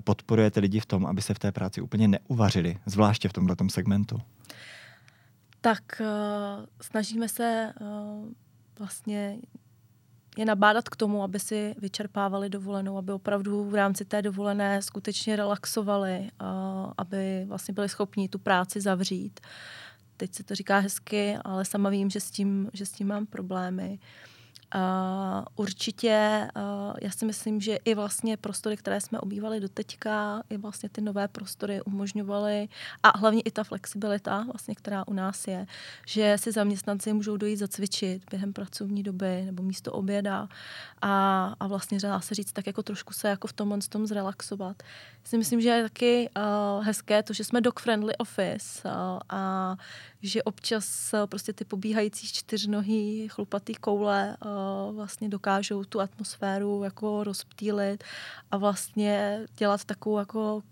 podporujete 0.04 0.60
lidi 0.60 0.80
v 0.80 0.86
tom, 0.86 1.06
aby 1.06 1.22
se 1.22 1.34
v 1.34 1.38
té 1.38 1.52
práci 1.52 1.80
úplně 1.80 2.08
neuvařili, 2.08 2.78
zvláště 2.86 3.28
v 3.28 3.32
tomto 3.32 3.54
segmentu 3.68 4.20
tak 5.60 5.82
uh, 6.00 6.66
snažíme 6.80 7.28
se 7.28 7.72
uh, 7.80 8.28
vlastně 8.78 9.38
je 10.36 10.44
nabádat 10.44 10.88
k 10.88 10.96
tomu, 10.96 11.22
aby 11.22 11.40
si 11.40 11.74
vyčerpávali 11.78 12.48
dovolenou, 12.48 12.98
aby 12.98 13.12
opravdu 13.12 13.64
v 13.64 13.74
rámci 13.74 14.04
té 14.04 14.22
dovolené 14.22 14.82
skutečně 14.82 15.36
relaxovali, 15.36 16.18
uh, 16.20 16.92
aby 16.98 17.44
vlastně 17.48 17.74
byli 17.74 17.88
schopni 17.88 18.28
tu 18.28 18.38
práci 18.38 18.80
zavřít. 18.80 19.40
Teď 20.16 20.34
se 20.34 20.44
to 20.44 20.54
říká 20.54 20.78
hezky, 20.78 21.38
ale 21.44 21.64
sama 21.64 21.90
vím, 21.90 22.10
že 22.10 22.20
s 22.20 22.30
tím, 22.30 22.70
že 22.72 22.86
s 22.86 22.92
tím 22.92 23.06
mám 23.06 23.26
problémy. 23.26 23.98
Uh, 24.02 24.35
Uh, 24.74 25.44
určitě, 25.56 26.48
uh, 26.56 26.94
já 27.02 27.10
si 27.10 27.24
myslím, 27.24 27.60
že 27.60 27.76
i 27.76 27.94
vlastně 27.94 28.36
prostory, 28.36 28.76
které 28.76 29.00
jsme 29.00 29.20
obývali 29.20 29.60
do 29.60 29.68
teďka, 29.68 30.42
i 30.50 30.56
vlastně 30.56 30.88
ty 30.88 31.00
nové 31.00 31.28
prostory 31.28 31.82
umožňovaly 31.82 32.68
a 33.02 33.18
hlavně 33.18 33.40
i 33.40 33.50
ta 33.50 33.64
flexibilita, 33.64 34.46
vlastně, 34.52 34.74
která 34.74 35.06
u 35.06 35.12
nás 35.12 35.46
je, 35.46 35.66
že 36.06 36.36
si 36.38 36.52
zaměstnanci 36.52 37.12
můžou 37.12 37.36
dojít 37.36 37.56
zacvičit 37.56 38.22
během 38.30 38.52
pracovní 38.52 39.02
doby 39.02 39.42
nebo 39.44 39.62
místo 39.62 39.92
oběda 39.92 40.48
a, 41.02 41.54
a 41.60 41.66
vlastně 41.66 41.98
dá 41.98 42.20
se 42.20 42.34
říct 42.34 42.52
tak 42.52 42.66
jako 42.66 42.82
trošku 42.82 43.12
se 43.12 43.28
jako 43.28 43.48
v 43.48 43.52
tomhle 43.52 43.78
tom 43.88 44.06
zrelaxovat. 44.06 44.82
Já 45.22 45.30
si 45.30 45.38
myslím, 45.38 45.60
že 45.60 45.68
je 45.68 45.82
taky 45.82 46.30
uh, 46.36 46.84
hezké 46.84 47.22
to, 47.22 47.32
že 47.32 47.44
jsme 47.44 47.60
dog-friendly 47.60 48.12
office 48.18 48.82
uh, 48.84 48.90
a 49.28 49.76
že 50.28 50.42
občas 50.42 51.12
uh, 51.12 51.26
prostě 51.26 51.52
ty 51.52 51.64
pobíhající 51.64 52.26
čtyřnohý 52.26 53.28
chlupatý 53.28 53.74
koule 53.74 54.36
uh, 54.44 54.94
vlastně 54.96 55.28
dokážou 55.28 55.84
tu 55.84 56.00
atmosféru 56.00 56.84
jako 56.84 57.24
rozptýlit 57.24 58.04
a 58.50 58.56
vlastně 58.56 59.40
dělat 59.58 59.84
takovou 59.84 60.18
jako 60.18 60.62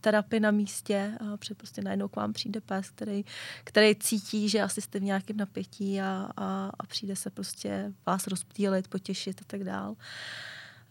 terapii 0.00 0.40
na 0.40 0.50
místě, 0.50 1.12
uh, 1.20 1.36
protože 1.36 1.54
prostě 1.54 1.82
najednou 1.82 2.08
k 2.08 2.16
vám 2.16 2.32
přijde 2.32 2.60
pes, 2.60 2.90
který, 2.90 3.24
který 3.64 3.94
cítí, 3.94 4.48
že 4.48 4.62
asi 4.62 4.80
jste 4.80 4.98
v 5.00 5.02
nějakém 5.02 5.36
napětí 5.36 6.00
a, 6.00 6.28
a, 6.36 6.70
a 6.78 6.86
přijde 6.86 7.16
se 7.16 7.30
prostě 7.30 7.92
vás 8.06 8.26
rozptýlit, 8.26 8.88
potěšit 8.88 9.40
a 9.40 9.44
tak 9.46 9.64
dál. 9.64 9.96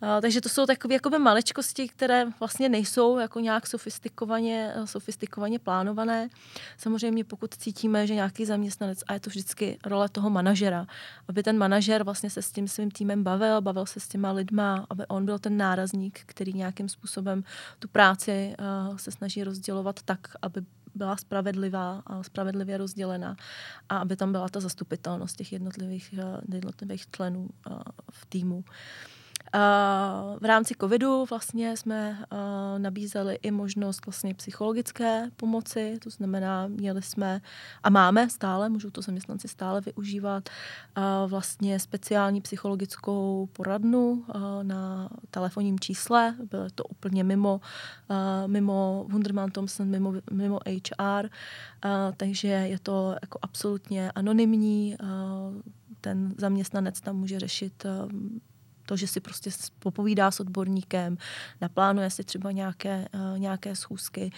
Uh, 0.02 0.22
takže 0.22 0.42
to 0.42 0.50
jsou 0.50 0.66
takové 0.66 0.94
jakoby 0.94 1.20
maličkosti, 1.20 1.88
které 1.88 2.26
vlastně 2.40 2.70
nejsou 2.70 3.20
jako 3.20 3.40
nějak 3.40 3.68
sofistikovaně, 3.68 4.74
sofistikovaně 4.86 5.60
plánované. 5.60 6.30
Samozřejmě 6.78 7.24
pokud 7.24 7.54
cítíme, 7.54 8.08
že 8.08 8.16
nějaký 8.16 8.46
zaměstnanec, 8.46 9.04
a 9.08 9.14
je 9.14 9.20
to 9.20 9.30
vždycky 9.30 9.78
role 9.86 10.10
toho 10.10 10.30
manažera, 10.30 10.88
aby 11.28 11.44
ten 11.44 11.58
manažer 11.58 12.04
vlastně 12.04 12.30
se 12.30 12.42
s 12.42 12.52
tím 12.52 12.68
svým 12.68 12.92
týmem 12.92 13.24
bavil, 13.24 13.62
bavil 13.62 13.86
se 13.86 14.00
s 14.00 14.08
těma 14.08 14.32
lidma, 14.32 14.86
aby 14.90 15.08
on 15.08 15.26
byl 15.26 15.40
ten 15.40 15.58
nárazník, 15.58 16.20
který 16.26 16.54
nějakým 16.54 16.90
způsobem 16.90 17.44
tu 17.80 17.88
práci 17.88 18.56
uh, 18.90 18.98
se 18.98 19.12
snaží 19.12 19.44
rozdělovat 19.44 20.04
tak, 20.04 20.20
aby 20.42 20.62
byla 20.96 21.18
spravedlivá 21.18 22.04
a 22.08 22.24
spravedlivě 22.24 22.78
rozdělena 22.78 23.36
a 23.90 23.98
aby 23.98 24.16
tam 24.16 24.32
byla 24.32 24.50
ta 24.50 24.60
zastupitelnost 24.60 25.38
těch 25.38 25.54
jednotlivých, 25.54 26.14
jednotlivých 26.54 27.06
členů 27.12 27.50
v 28.12 28.26
týmu. 28.26 28.64
V 30.40 30.46
rámci 30.46 30.76
covidu 30.82 31.26
vlastně 31.30 31.78
jsme 31.78 32.26
nabízeli 32.78 33.40
i 33.42 33.52
možnost 33.52 34.06
vlastně 34.06 34.34
psychologické 34.34 35.30
pomoci, 35.36 35.98
to 36.04 36.10
znamená, 36.10 36.68
měli 36.68 37.02
jsme 37.02 37.42
a 37.84 37.90
máme 37.90 38.30
stále, 38.30 38.70
můžou 38.70 38.90
to 38.90 39.02
zaměstnanci 39.02 39.48
stále 39.48 39.82
využívat, 39.82 40.50
vlastně 41.28 41.80
speciální 41.80 42.42
psychologickou 42.42 43.50
poradnu 43.54 44.26
na 44.64 45.10
telefonním 45.32 45.80
čísle, 45.80 46.36
bylo 46.50 46.68
to 46.76 46.84
úplně 46.84 47.24
mimo, 47.24 47.62
mimo 48.48 49.06
Wunderman 49.10 49.52
Thompson, 49.52 49.88
mimo, 49.88 50.14
mimo 50.32 50.60
HR, 50.68 51.30
takže 52.18 52.48
je 52.48 52.80
to 52.80 53.16
jako 53.22 53.40
absolutně 53.42 54.12
anonymní, 54.12 54.98
ten 56.02 56.36
zaměstnanec 56.38 57.02
tam 57.02 57.16
může 57.16 57.40
řešit 57.40 57.86
to, 58.86 58.98
že 58.98 59.08
si 59.08 59.20
prostě 59.20 59.50
popovídá 59.80 60.32
s 60.32 60.40
odborníkem, 60.40 61.18
naplánuje 61.62 62.10
si 62.10 62.24
třeba 62.24 62.52
nějaké, 62.52 63.08
uh, 63.14 63.40
nějaké 63.40 63.76
schůzky, 63.76 64.32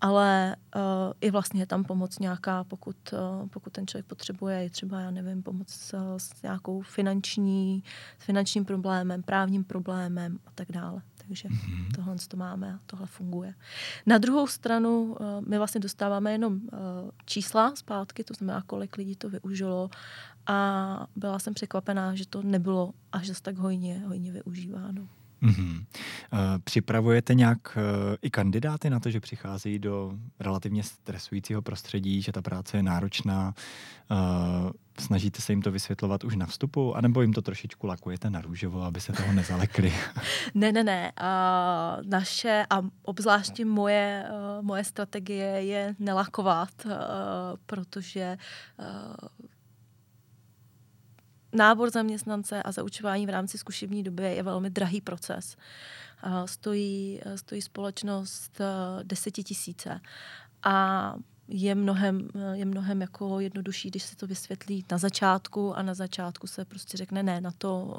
ale 0.00 0.56
uh, 0.76 0.82
i 1.20 1.30
vlastně 1.30 1.62
je 1.62 1.66
tam 1.66 1.84
pomoc 1.84 2.18
nějaká, 2.18 2.64
pokud, 2.64 2.96
uh, 3.12 3.48
pokud 3.48 3.72
ten 3.72 3.86
člověk 3.86 4.06
potřebuje, 4.06 4.70
třeba, 4.70 5.00
já 5.00 5.10
nevím, 5.10 5.42
pomoc 5.42 5.94
uh, 5.94 6.00
s 6.16 6.42
nějakou 6.42 6.82
finanční, 6.82 7.82
s 8.18 8.24
finančním 8.24 8.64
problémem, 8.64 9.22
právním 9.22 9.64
problémem 9.64 10.38
a 10.46 10.50
tak 10.54 10.72
dále. 10.72 11.02
Takže 11.28 11.48
mm-hmm. 11.48 11.94
tohle 11.94 12.16
to 12.28 12.36
máme 12.36 12.74
a 12.74 12.78
tohle 12.86 13.06
funguje. 13.06 13.54
Na 14.06 14.18
druhou 14.18 14.46
stranu 14.46 15.16
my 15.48 15.58
vlastně 15.58 15.80
dostáváme 15.80 16.32
jenom 16.32 16.60
čísla 17.24 17.76
zpátky, 17.76 18.24
to 18.24 18.34
znamená, 18.34 18.62
kolik 18.66 18.96
lidí 18.96 19.16
to 19.16 19.30
využilo 19.30 19.90
a 20.46 21.06
byla 21.16 21.38
jsem 21.38 21.54
překvapená, 21.54 22.14
že 22.14 22.26
to 22.26 22.42
nebylo 22.42 22.92
až 23.12 23.26
zase 23.26 23.42
tak 23.42 23.56
hojně, 23.56 24.02
hojně 24.06 24.32
využíváno. 24.32 25.08
Mm-hmm. 25.44 25.84
Připravujete 26.64 27.34
nějak 27.34 27.78
i 28.22 28.30
kandidáty 28.30 28.90
na 28.90 29.00
to, 29.00 29.10
že 29.10 29.20
přicházejí 29.20 29.78
do 29.78 30.12
relativně 30.40 30.82
stresujícího 30.82 31.62
prostředí, 31.62 32.22
že 32.22 32.32
ta 32.32 32.42
práce 32.42 32.76
je 32.76 32.82
náročná? 32.82 33.54
Snažíte 35.00 35.40
se 35.40 35.52
jim 35.52 35.62
to 35.62 35.70
vysvětlovat 35.70 36.24
už 36.24 36.36
na 36.36 36.46
vstupu, 36.46 36.96
anebo 36.96 37.22
jim 37.22 37.32
to 37.32 37.42
trošičku 37.42 37.86
lakujete 37.86 38.30
na 38.30 38.40
růžovo, 38.40 38.82
aby 38.82 39.00
se 39.00 39.12
toho 39.12 39.32
nezalekli? 39.32 39.92
ne, 40.54 40.72
ne, 40.72 40.84
ne. 40.84 41.12
Uh, 41.20 42.06
naše 42.10 42.66
a 42.70 42.82
obzvláště 43.02 43.64
moje, 43.64 44.24
moje 44.60 44.84
strategie 44.84 45.46
je 45.46 45.94
nelakovat, 45.98 46.86
protože 47.66 48.38
nábor 51.54 51.90
zaměstnance 51.90 52.62
a 52.62 52.72
zaučování 52.72 53.26
v 53.26 53.30
rámci 53.30 53.58
zkušební 53.58 54.02
doby 54.02 54.22
je 54.22 54.42
velmi 54.42 54.70
drahý 54.70 55.00
proces. 55.00 55.56
Stojí, 56.46 57.20
stojí 57.34 57.62
společnost 57.62 58.60
desetitisíce 59.02 60.00
a 60.62 61.14
je 61.48 61.74
mnohem, 61.74 62.28
je 62.52 62.64
mnohem 62.64 63.00
jako 63.00 63.40
jednodušší, 63.40 63.90
když 63.90 64.02
se 64.02 64.16
to 64.16 64.26
vysvětlí 64.26 64.84
na 64.90 64.98
začátku 64.98 65.74
a 65.74 65.82
na 65.82 65.94
začátku 65.94 66.46
se 66.46 66.64
prostě 66.64 66.96
řekne 66.96 67.22
ne, 67.22 67.40
na 67.40 67.50
to 67.58 67.98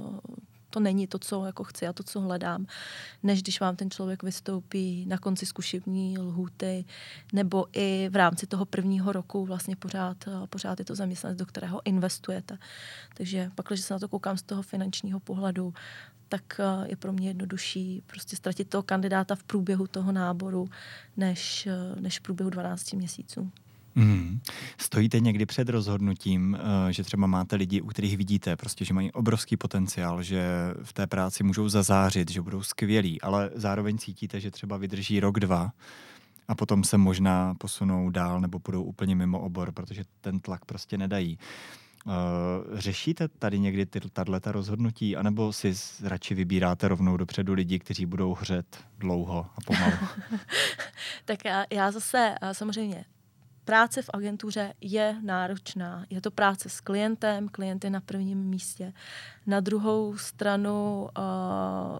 to 0.75 0.79
není 0.79 1.07
to, 1.07 1.19
co 1.19 1.45
jako 1.45 1.63
chci 1.63 1.87
a 1.87 1.93
to, 1.93 2.03
co 2.03 2.21
hledám, 2.21 2.65
než 3.23 3.41
když 3.41 3.59
vám 3.59 3.75
ten 3.75 3.91
člověk 3.91 4.23
vystoupí 4.23 5.05
na 5.05 5.17
konci 5.17 5.45
zkušební 5.45 6.17
lhuty, 6.17 6.85
nebo 7.33 7.65
i 7.73 8.09
v 8.11 8.15
rámci 8.15 8.47
toho 8.47 8.65
prvního 8.65 9.11
roku 9.11 9.45
vlastně 9.45 9.75
pořád, 9.75 10.17
pořád 10.49 10.79
je 10.79 10.85
to 10.85 10.95
zaměstnanec, 10.95 11.39
do 11.39 11.45
kterého 11.45 11.81
investujete. 11.85 12.57
Takže 13.13 13.51
pak, 13.55 13.67
když 13.67 13.81
se 13.81 13.93
na 13.93 13.99
to 13.99 14.07
koukám 14.07 14.37
z 14.37 14.43
toho 14.43 14.61
finančního 14.61 15.19
pohledu, 15.19 15.73
tak 16.29 16.59
eh, 16.59 16.87
je 16.89 16.95
pro 16.95 17.13
mě 17.13 17.27
jednodušší 17.27 18.03
prostě 18.07 18.35
ztratit 18.35 18.69
toho 18.69 18.83
kandidáta 18.83 19.35
v 19.35 19.43
průběhu 19.43 19.87
toho 19.87 20.11
náboru, 20.11 20.69
než, 21.17 21.67
eh, 21.67 22.01
než 22.01 22.19
v 22.19 22.21
průběhu 22.21 22.49
12 22.49 22.93
měsíců. 22.93 23.51
Mm. 23.95 24.39
Stojíte 24.77 25.19
někdy 25.19 25.45
před 25.45 25.69
rozhodnutím, 25.69 26.57
eh, 26.59 26.93
že 26.93 27.03
třeba 27.03 27.27
máte 27.27 27.55
lidi, 27.55 27.81
u 27.81 27.87
kterých 27.87 28.17
vidíte, 28.17 28.55
prostě, 28.55 28.85
že 28.85 28.93
mají 28.93 29.11
obrovský 29.11 29.57
potenciál, 29.57 30.23
že 30.23 30.45
v 30.83 30.93
té 30.93 31.07
práci 31.07 31.43
můžou 31.43 31.69
zazářit, 31.69 32.31
že 32.31 32.41
budou 32.41 32.63
skvělí, 32.63 33.21
ale 33.21 33.49
zároveň 33.55 33.97
cítíte, 33.97 34.39
že 34.39 34.51
třeba 34.51 34.77
vydrží 34.77 35.19
rok, 35.19 35.39
dva 35.39 35.71
a 36.47 36.55
potom 36.55 36.83
se 36.83 36.97
možná 36.97 37.55
posunou 37.55 38.09
dál 38.09 38.41
nebo 38.41 38.59
budou 38.59 38.83
úplně 38.83 39.15
mimo 39.15 39.39
obor, 39.39 39.71
protože 39.71 40.03
ten 40.21 40.39
tlak 40.39 40.65
prostě 40.65 40.97
nedají. 40.97 41.39
Uh, 42.05 42.13
řešíte 42.79 43.27
tady 43.27 43.59
někdy 43.59 43.85
tato 44.13 44.51
rozhodnutí, 44.51 45.15
anebo 45.15 45.53
si 45.53 45.73
radši 46.03 46.35
vybíráte 46.35 46.87
rovnou 46.87 47.17
dopředu 47.17 47.53
lidi, 47.53 47.79
kteří 47.79 48.05
budou 48.05 48.33
hřet 48.33 48.77
dlouho 48.97 49.47
a 49.55 49.61
pomalu? 49.65 49.93
tak 51.25 51.45
já, 51.45 51.65
já 51.71 51.91
zase 51.91 52.35
samozřejmě 52.51 53.05
práce 53.65 54.01
v 54.01 54.09
agentuře 54.13 54.73
je 54.81 55.15
náročná. 55.21 56.05
Je 56.09 56.21
to 56.21 56.31
práce 56.31 56.69
s 56.69 56.79
klientem, 56.79 57.49
klient 57.49 57.83
je 57.83 57.89
na 57.89 58.01
prvním 58.01 58.39
místě. 58.39 58.93
Na 59.47 59.59
druhou 59.59 60.17
stranu 60.17 61.09
uh, 61.17 61.99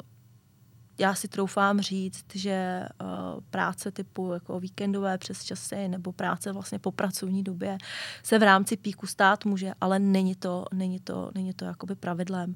já 0.98 1.16
si 1.16 1.28
troufám 1.28 1.82
říct, 1.82 2.26
že 2.36 2.86
uh, 3.02 3.08
práce 3.50 3.92
typu 3.92 4.34
jako 4.34 4.60
víkendové 4.60 5.18
přes 5.18 5.44
časy 5.44 5.88
nebo 5.88 6.12
práce 6.12 6.52
vlastně 6.52 6.80
po 6.80 6.92
pracovní 6.92 7.44
době 7.44 7.78
se 8.24 8.40
v 8.40 8.44
rámci 8.44 8.78
píku 8.78 9.08
stát 9.08 9.46
může, 9.46 9.72
ale 9.82 10.00
není 10.00 10.36
to, 10.36 10.66
není 10.74 11.00
to, 11.00 11.32
není 11.36 11.54
to 11.54 11.66
jakoby 11.66 11.96
pravidlem. 11.96 12.56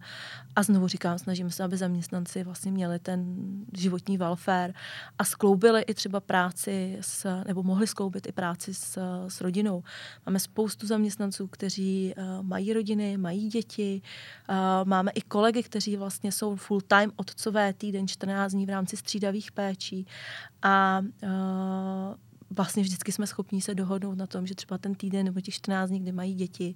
A 0.56 0.63
znovu 0.63 0.88
říkám, 0.88 1.19
snažíme 1.19 1.52
se, 1.52 1.63
aby 1.63 1.78
zaměstnanci 1.78 2.43
vlastně 2.43 2.71
měli 2.71 2.99
ten 2.99 3.36
životní 3.78 4.17
welfare 4.17 4.73
a 5.17 5.23
skloubili 5.23 5.82
i 5.82 5.93
třeba 5.93 6.19
práci 6.19 6.97
s, 7.02 7.43
nebo 7.47 7.63
mohli 7.63 7.88
skloubit 7.88 8.28
i 8.28 8.32
práci 8.32 8.73
s, 8.73 8.99
s 9.28 9.41
rodinou. 9.41 9.84
Máme 10.25 10.39
spoustu 10.39 10.88
zaměstnanců, 10.88 11.47
kteří 11.47 12.13
uh, 12.17 12.45
mají 12.45 12.73
rodiny, 12.73 13.17
mají 13.17 13.49
děti, 13.49 14.02
uh, 14.49 14.56
máme 14.84 15.12
i 15.12 15.21
kolegy, 15.21 15.63
kteří 15.63 15.97
vlastně 15.97 16.32
jsou 16.32 16.56
full-time 16.56 17.12
otcové 17.15 17.73
týden 17.73 18.08
14 18.08 18.29
14 18.30 18.52
dní 18.52 18.65
v 18.65 18.70
rámci 18.70 18.98
střídavých 18.98 19.52
péčí 19.52 20.08
a 20.62 21.02
uh, 21.24 21.30
vlastně 22.50 22.84
vždycky 22.84 23.12
jsme 23.12 23.28
schopni 23.28 23.62
se 23.62 23.76
dohodnout 23.76 24.18
na 24.18 24.28
tom, 24.28 24.48
že 24.48 24.56
třeba 24.56 24.78
ten 24.78 24.96
týden 24.96 25.26
nebo 25.26 25.42
těch 25.42 25.54
14 25.54 25.89
dní, 25.89 26.00
kdy 26.00 26.12
mají 26.12 26.34
děti, 26.34 26.76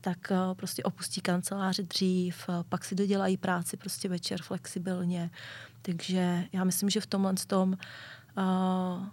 tak 0.00 0.18
uh, 0.30 0.54
prostě 0.54 0.82
opustí 0.82 1.20
kanceláře 1.20 1.82
dřív, 1.82 2.48
uh, 2.48 2.54
pak 2.68 2.84
si 2.84 2.94
dodělají 2.94 3.36
práci 3.36 3.76
prostě 3.76 4.08
večer 4.08 4.42
flexibilně. 4.42 5.30
Takže 5.82 6.44
já 6.52 6.64
myslím, 6.64 6.90
že 6.90 7.00
v 7.00 7.06
tomhle 7.06 7.34
tom 7.46 7.68
uh, 8.38 9.06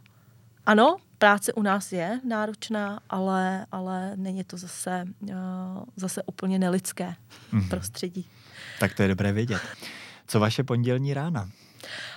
ano, 0.65 0.97
práce 1.17 1.54
u 1.54 1.62
nás 1.62 1.91
je 1.91 2.19
náročná, 2.27 2.99
ale, 3.10 3.65
ale 3.71 4.12
není 4.15 4.43
to 4.43 4.58
zase, 4.58 5.06
uh, 5.21 5.30
zase 5.95 6.23
úplně 6.23 6.60
nelidské 6.60 7.15
mm-hmm. 7.54 7.69
prostředí. 7.69 8.30
Tak 8.80 8.93
to 8.95 9.01
je 9.01 9.08
dobré 9.08 9.32
vědět. 9.32 9.62
Co 10.27 10.39
vaše 10.39 10.63
pondělní 10.63 11.13
rána? 11.13 11.49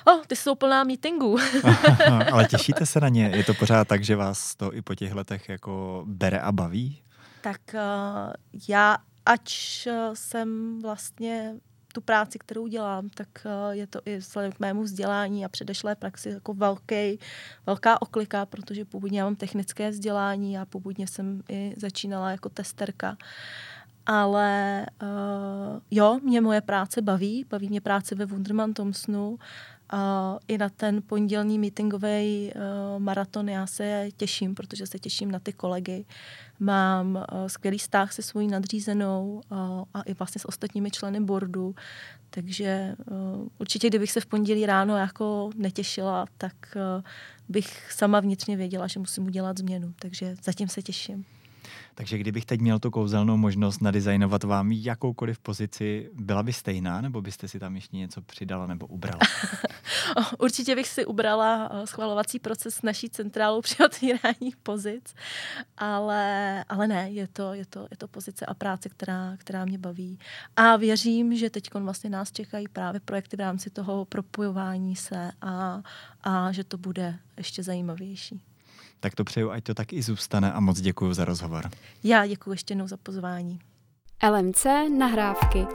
Oh, 0.07 0.20
ty 0.27 0.37
jsou 0.37 0.55
plná 0.55 0.85
meetingů. 0.85 1.37
Ale 2.33 2.44
těšíte 2.48 2.87
se 2.87 3.00
na 3.00 3.09
ně? 3.09 3.33
Je 3.35 3.44
to 3.44 3.55
pořád 3.55 3.88
tak, 3.88 4.05
že 4.05 4.16
vás 4.16 4.55
to 4.55 4.74
i 4.74 4.83
po 4.83 4.94
těch 4.94 5.14
letech 5.14 5.48
jako 5.48 6.05
bere 6.07 6.38
a 6.38 6.53
baví? 6.53 7.03
Tak 7.40 7.61
uh, 7.74 8.33
já, 8.68 8.96
ač 9.27 9.87
jsem 10.14 10.79
vlastně 10.83 11.55
tu 11.94 12.00
práci, 12.00 12.38
kterou 12.38 12.66
dělám, 12.66 13.09
tak 13.09 13.29
uh, 13.44 13.70
je 13.70 13.87
to 13.87 14.00
i 14.05 14.16
vzhledem 14.16 14.53
k 14.53 14.61
mému 14.61 14.83
vzdělání 14.83 15.44
a 15.44 15.48
předešlé 15.48 15.94
praxi 15.94 16.29
jako 16.29 16.55
velký, 16.55 17.18
velká 17.66 18.03
oklika, 18.03 18.46
protože 18.46 18.85
původně 18.85 19.18
já 19.18 19.24
mám 19.24 19.37
technické 19.37 19.90
vzdělání 19.90 20.59
a 20.59 20.64
původně 20.64 21.07
jsem 21.07 21.42
i 21.48 21.74
začínala 21.77 22.31
jako 22.31 22.48
testerka. 22.48 23.16
Ale 24.07 24.87
uh, 25.03 25.81
jo, 25.90 26.19
mě 26.23 26.40
moje 26.40 26.61
práce 26.61 27.03
baví, 27.03 27.45
baví 27.51 27.69
mě 27.69 27.81
práce 27.81 28.14
ve 28.14 28.27
Wunderman 28.27 28.75
Thompsonu, 28.75 29.38
Uh, 29.93 30.38
I 30.49 30.59
na 30.59 30.69
ten 30.69 31.03
pondělní 31.03 31.59
meetingový 31.59 32.53
uh, 32.55 33.03
maraton 33.03 33.49
já 33.49 33.67
se 33.67 34.09
těším, 34.17 34.55
protože 34.55 34.87
se 34.87 34.99
těším 34.99 35.31
na 35.31 35.38
ty 35.38 35.53
kolegy. 35.53 36.05
Mám 36.61 37.14
uh, 37.17 37.47
skvělý 37.47 37.79
vztah 37.79 38.12
se 38.12 38.23
svojí 38.23 38.49
nadřízenou 38.49 39.43
uh, 39.51 39.59
a 39.95 40.03
i 40.03 40.14
vlastně 40.14 40.40
s 40.40 40.49
ostatními 40.49 40.90
členy 40.90 41.21
boardu, 41.21 41.75
takže 42.31 42.95
uh, 43.11 43.49
určitě, 43.59 43.88
kdybych 43.88 44.12
se 44.12 44.21
v 44.21 44.27
pondělí 44.27 44.67
ráno 44.67 44.97
jako 44.97 45.51
netěšila, 45.57 46.27
tak 46.38 46.55
uh, 46.77 47.05
bych 47.49 47.93
sama 47.93 48.21
vnitřně 48.21 48.57
věděla, 48.57 48.87
že 48.87 49.01
musím 49.01 49.27
udělat 49.27 49.59
změnu, 49.59 49.95
takže 49.99 50.35
zatím 50.43 50.69
se 50.69 50.83
těším. 50.83 51.25
Takže 51.95 52.19
kdybych 52.19 52.45
teď 52.45 52.61
měl 52.61 52.79
tu 52.79 52.91
kouzelnou 52.91 53.37
možnost 53.37 53.83
nadizajnovat 53.83 54.45
vám 54.45 54.73
jakoukoliv 54.73 55.39
pozici, 55.39 56.11
byla 56.15 56.43
by 56.43 56.53
stejná, 56.53 57.01
nebo 57.01 57.23
byste 57.23 57.49
si 57.49 57.59
tam 57.59 57.75
ještě 57.75 57.97
něco 57.97 58.23
přidala 58.23 58.67
nebo 58.67 58.87
ubrala? 58.87 59.19
Určitě 60.39 60.75
bych 60.75 60.89
si 60.89 61.07
ubrala 61.07 61.71
schvalovací 61.85 62.39
proces 62.39 62.83
naší 62.83 63.11
centrálu 63.11 63.61
při 63.61 63.85
otvírání 63.85 64.53
pozic, 64.63 65.15
ale, 65.77 66.65
ale 66.69 66.87
ne, 66.87 67.11
je 67.11 67.29
to, 67.29 67.55
je, 67.55 67.67
to, 67.67 67.87
je 67.91 67.97
to 67.97 68.09
pozice 68.09 68.47
a 68.47 68.55
práce, 68.55 68.89
která, 68.89 69.37
která 69.39 69.65
mě 69.65 69.79
baví. 69.79 70.19
A 70.57 70.77
věřím, 70.77 71.37
že 71.37 71.51
teď 71.51 71.75
vlastně 71.75 72.11
nás 72.11 72.33
čekají 72.33 72.69
právě 72.69 73.01
projekty 73.01 73.37
v 73.37 73.41
rámci 73.41 73.71
toho 73.71 74.05
propojování 74.05 74.97
se 74.97 75.31
a, 75.43 75.83
a 76.25 76.53
že 76.53 76.65
to 76.65 76.79
bude 76.79 77.19
ještě 77.37 77.63
zajímavější. 77.63 78.41
Tak 79.01 79.15
to 79.15 79.25
přeju, 79.25 79.51
ať 79.51 79.65
to 79.65 79.75
tak 79.75 79.93
i 79.93 80.03
zůstane 80.03 80.53
a 80.53 80.61
moc 80.61 80.81
děkuji 80.81 81.15
za 81.15 81.25
rozhovor. 81.25 81.71
Já 82.05 82.27
děkuji 82.27 82.51
ještě 82.51 82.73
jednou 82.73 82.87
za 82.89 82.97
pozvání. 82.97 83.59
LMC 84.31 84.67
nahrávky. 84.99 85.67